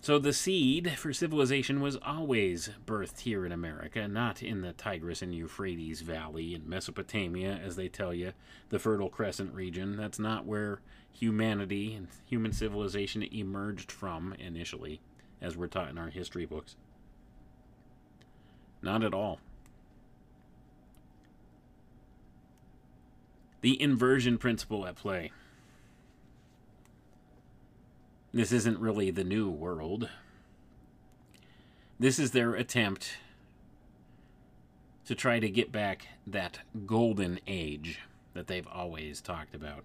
[0.00, 5.22] So the seed for civilization was always birthed here in America, not in the Tigris
[5.22, 8.32] and Euphrates Valley in Mesopotamia, as they tell you,
[8.68, 9.96] the Fertile Crescent region.
[9.96, 10.80] That's not where
[11.12, 15.00] humanity and human civilization emerged from initially,
[15.42, 16.76] as we're taught in our history books.
[18.80, 19.40] Not at all.
[23.60, 25.32] The inversion principle at play.
[28.32, 30.10] This isn't really the new world.
[31.98, 33.16] This is their attempt
[35.06, 38.00] to try to get back that golden age
[38.34, 39.82] that they've always talked about.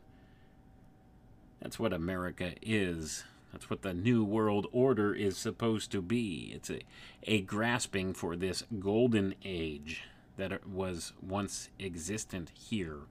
[1.61, 3.23] That's what America is.
[3.53, 6.51] That's what the New World Order is supposed to be.
[6.53, 6.81] It's a,
[7.23, 10.03] a grasping for this golden age
[10.35, 13.01] that was once existent here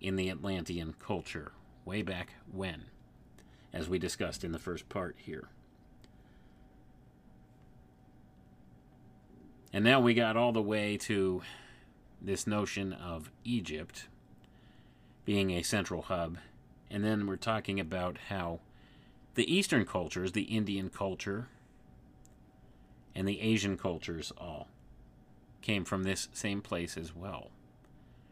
[0.00, 1.52] in the Atlantean culture,
[1.84, 2.86] way back when,
[3.76, 5.48] as we discussed in the first part here.
[9.70, 11.42] And now we got all the way to
[12.22, 14.08] this notion of Egypt
[15.26, 16.38] being a central hub.
[16.90, 18.60] And then we're talking about how
[19.34, 21.48] the Eastern cultures, the Indian culture,
[23.14, 24.68] and the Asian cultures all
[25.60, 27.50] came from this same place as well,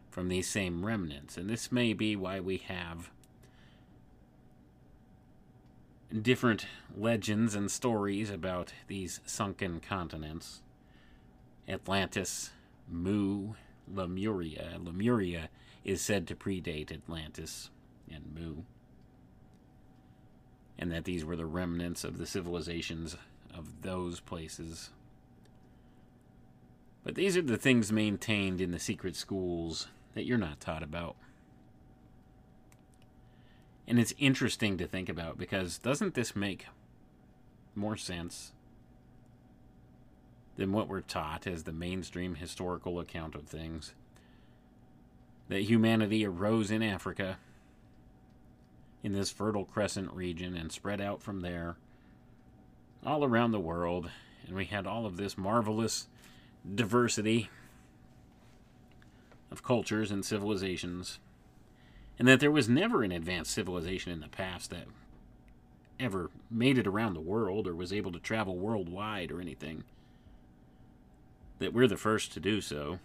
[0.09, 1.37] from these same remnants.
[1.37, 3.11] And this may be why we have
[6.21, 6.65] different
[6.95, 10.61] legends and stories about these sunken continents
[11.67, 12.51] Atlantis,
[12.87, 13.53] Mu,
[13.91, 14.77] Lemuria.
[14.79, 15.49] Lemuria
[15.83, 17.71] is said to predate Atlantis
[18.11, 18.63] and Mu
[20.77, 23.15] and that these were the remnants of the civilizations
[23.53, 24.89] of those places.
[27.03, 31.15] But these are the things maintained in the secret schools that you're not taught about.
[33.87, 36.67] And it's interesting to think about because doesn't this make
[37.75, 38.53] more sense
[40.57, 43.93] than what we're taught as the mainstream historical account of things?
[45.49, 47.37] That humanity arose in Africa
[49.03, 51.75] in this Fertile Crescent region and spread out from there
[53.05, 54.09] all around the world.
[54.47, 56.07] And we had all of this marvelous
[56.73, 57.49] diversity
[59.51, 61.19] of cultures and civilizations.
[62.17, 64.87] And that there was never an advanced civilization in the past that
[65.99, 69.83] ever made it around the world or was able to travel worldwide or anything.
[71.59, 72.99] That we're the first to do so.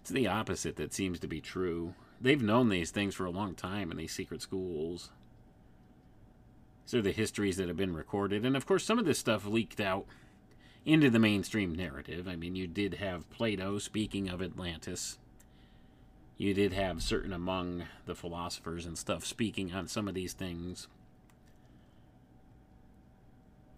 [0.00, 1.94] It's the opposite that seems to be true.
[2.20, 5.10] They've known these things for a long time in these secret schools.
[6.84, 8.44] These are the histories that have been recorded.
[8.44, 10.06] And of course, some of this stuff leaked out
[10.84, 12.28] into the mainstream narrative.
[12.28, 15.18] I mean, you did have Plato speaking of Atlantis.
[16.36, 20.88] You did have certain among the philosophers and stuff speaking on some of these things.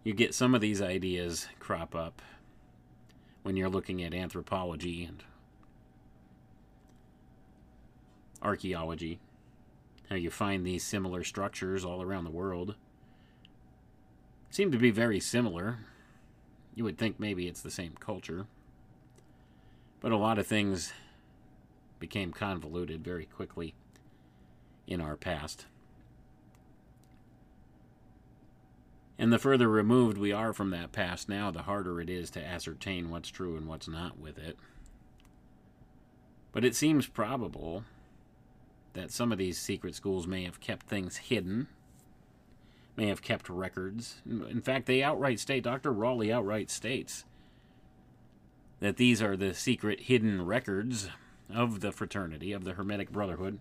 [0.03, 2.23] You get some of these ideas crop up
[3.43, 5.23] when you're looking at anthropology and
[8.43, 9.19] archaeology,
[10.09, 12.75] how you find these similar structures all around the world.
[14.51, 15.79] Seem to be very similar.
[16.77, 18.47] You would think maybe it's the same culture.
[20.01, 20.93] But a lot of things
[21.99, 23.75] became convoluted very quickly
[24.87, 25.67] in our past.
[29.19, 32.45] And the further removed we are from that past now, the harder it is to
[32.45, 34.59] ascertain what's true and what's not with it.
[36.53, 37.85] But it seems probable
[38.93, 41.69] that some of these secret schools may have kept things hidden,
[42.97, 44.23] may have kept records.
[44.27, 45.93] In fact, they outright state, Dr.
[45.93, 47.25] Raleigh outright states,
[48.81, 51.09] that these are the secret hidden records
[51.53, 53.61] of the fraternity, of the Hermetic Brotherhood.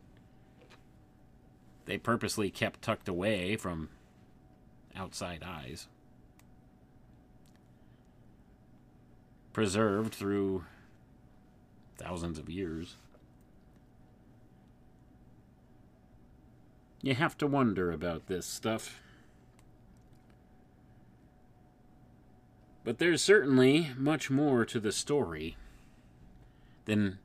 [1.86, 3.90] They purposely kept tucked away from
[4.96, 5.88] outside eyes.
[9.54, 10.66] Preserved through
[11.98, 12.98] thousands of years.
[17.02, 19.02] You have to wonder about this stuff.
[22.86, 25.58] But there's certainly much more to the story
[26.86, 27.18] than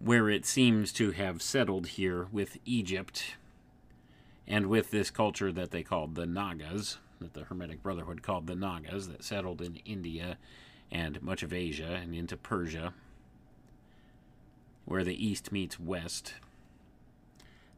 [0.00, 3.36] where it seems to have settled here with Egypt
[4.46, 8.54] and with this culture that they called the Nagas, that the Hermetic Brotherhood called the
[8.54, 10.36] Nagas, that settled in India
[10.92, 12.92] and much of Asia and into Persia,
[14.84, 16.34] where the East meets West.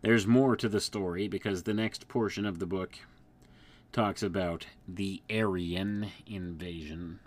[0.02, 2.98] There's more to the story because the next portion of the book
[3.92, 7.20] talks about the Aryan invasion.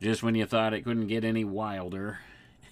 [0.00, 2.20] Just when you thought it couldn't get any wilder,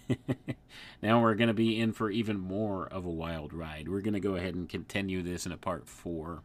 [1.02, 3.88] now we're going to be in for even more of a wild ride.
[3.88, 6.42] We're going to go ahead and continue this in a part four.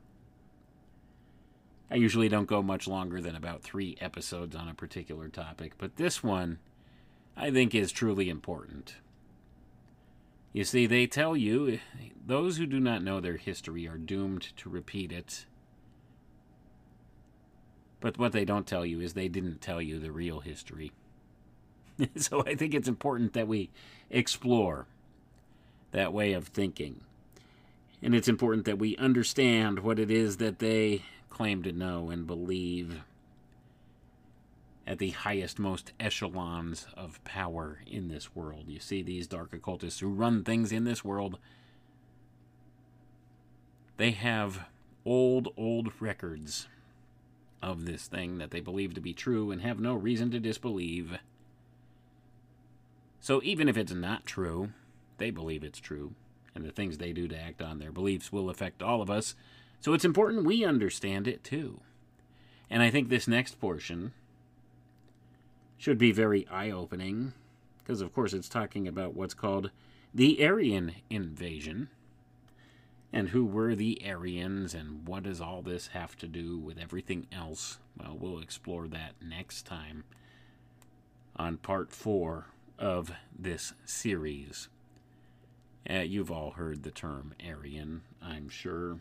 [1.89, 5.95] I usually don't go much longer than about three episodes on a particular topic, but
[5.95, 6.59] this one
[7.37, 8.95] I think is truly important.
[10.53, 11.79] You see, they tell you
[12.25, 15.45] those who do not know their history are doomed to repeat it.
[17.99, 20.91] But what they don't tell you is they didn't tell you the real history.
[22.15, 23.71] so I think it's important that we
[24.11, 24.85] explore
[25.91, 27.01] that way of thinking.
[28.03, 32.27] And it's important that we understand what it is that they claim to know and
[32.27, 33.01] believe
[34.85, 38.65] at the highest, most echelons of power in this world.
[38.67, 41.37] You see, these dark occultists who run things in this world,
[43.97, 44.65] they have
[45.05, 46.67] old, old records
[47.61, 51.17] of this thing that they believe to be true and have no reason to disbelieve.
[53.21, 54.71] So even if it's not true,
[55.17, 56.13] they believe it's true,
[56.53, 59.35] and the things they do to act on their beliefs will affect all of us.
[59.79, 61.79] So it's important we understand it too.
[62.69, 64.11] And I think this next portion
[65.77, 67.33] should be very eye opening,
[67.79, 69.71] because of course it's talking about what's called
[70.13, 71.89] the Aryan invasion.
[73.15, 77.27] And who were the Aryans, and what does all this have to do with everything
[77.31, 77.77] else?
[77.95, 80.03] Well, we'll explore that next time
[81.35, 82.47] on part four
[82.79, 84.67] of this series.
[85.87, 88.97] Uh, you've all heard the term Aryan, I'm sure.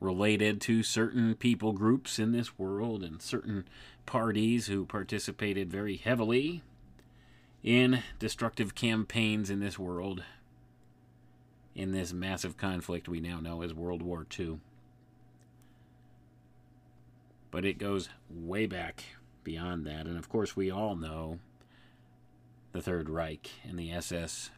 [0.00, 3.66] Related to certain people groups in this world and certain
[4.10, 6.64] parties who participated very heavily
[7.62, 10.24] in destructive campaigns in this world
[11.76, 14.58] in this massive conflict we now know as World War II.
[17.52, 19.04] But it goes way back
[19.44, 21.38] beyond that, and of course, we all know
[22.72, 24.50] the Third Reich and the SS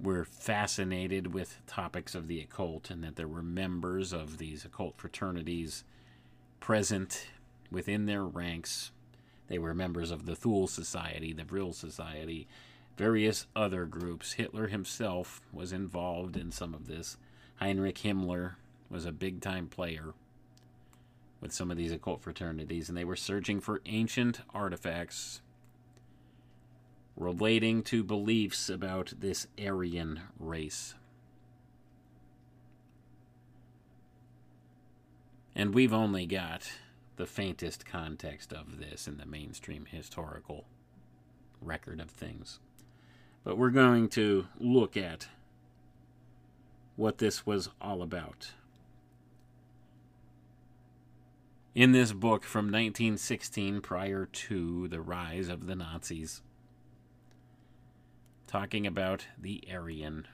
[0.00, 4.94] were fascinated with topics of the occult, and that there were members of these occult
[4.96, 5.82] fraternities
[6.60, 7.26] present
[7.70, 8.90] within their ranks.
[9.48, 12.46] They were members of the Thule Society, the Vril Society,
[12.96, 14.34] various other groups.
[14.34, 17.16] Hitler himself was involved in some of this.
[17.56, 18.54] Heinrich Himmler
[18.90, 20.14] was a big time player
[21.40, 25.40] with some of these occult fraternities, and they were searching for ancient artifacts
[27.16, 30.94] relating to beliefs about this Aryan race.
[35.58, 36.70] And we've only got
[37.16, 40.66] the faintest context of this in the mainstream historical
[41.60, 42.60] record of things.
[43.42, 45.26] But we're going to look at
[46.94, 48.52] what this was all about.
[51.74, 56.40] In this book from 1916, prior to the rise of the Nazis,
[58.46, 60.28] talking about the Aryan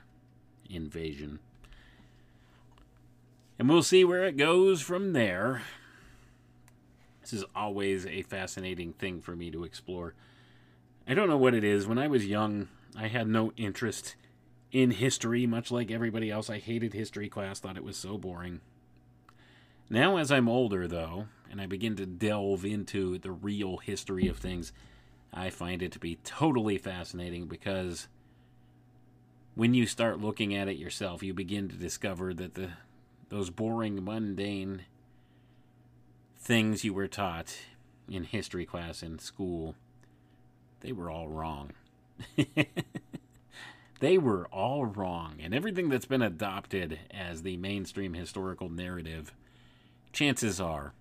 [0.69, 1.39] invasion.
[3.59, 5.63] And we'll see where it goes from there.
[7.21, 10.15] This is always a fascinating thing for me to explore.
[11.07, 11.87] I don't know what it is.
[11.87, 14.17] When I was young, I had no interest
[14.73, 16.51] in history, much like everybody else.
[16.51, 18.61] I hated history class, thought it was so boring.
[19.89, 24.39] Now, as I'm older, though, and I begin to delve into the real history of
[24.39, 24.73] things,
[25.33, 28.09] I find it to be totally fascinating because
[29.55, 32.71] when you start looking at it yourself, you begin to discover that the
[33.29, 34.83] those boring, mundane
[36.39, 37.57] things you were taught
[38.09, 39.75] in history class in school,
[40.81, 41.71] they were all wrong.
[44.01, 45.37] they were all wrong.
[45.41, 49.33] And everything that's been adopted as the mainstream historical narrative,
[50.13, 50.93] chances are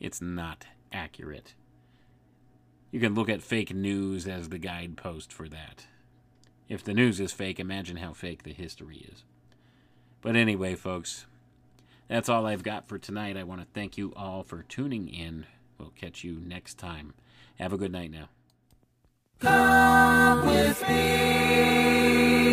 [0.00, 1.54] it's not accurate.
[2.90, 5.86] You can look at fake news as the guidepost for that.
[6.68, 9.24] If the news is fake, imagine how fake the history is.
[10.22, 11.26] But anyway, folks,
[12.08, 13.36] that's all I've got for tonight.
[13.36, 15.46] I want to thank you all for tuning in.
[15.78, 17.14] We'll catch you next time.
[17.58, 18.28] Have a good night now.
[19.40, 22.51] Come with me.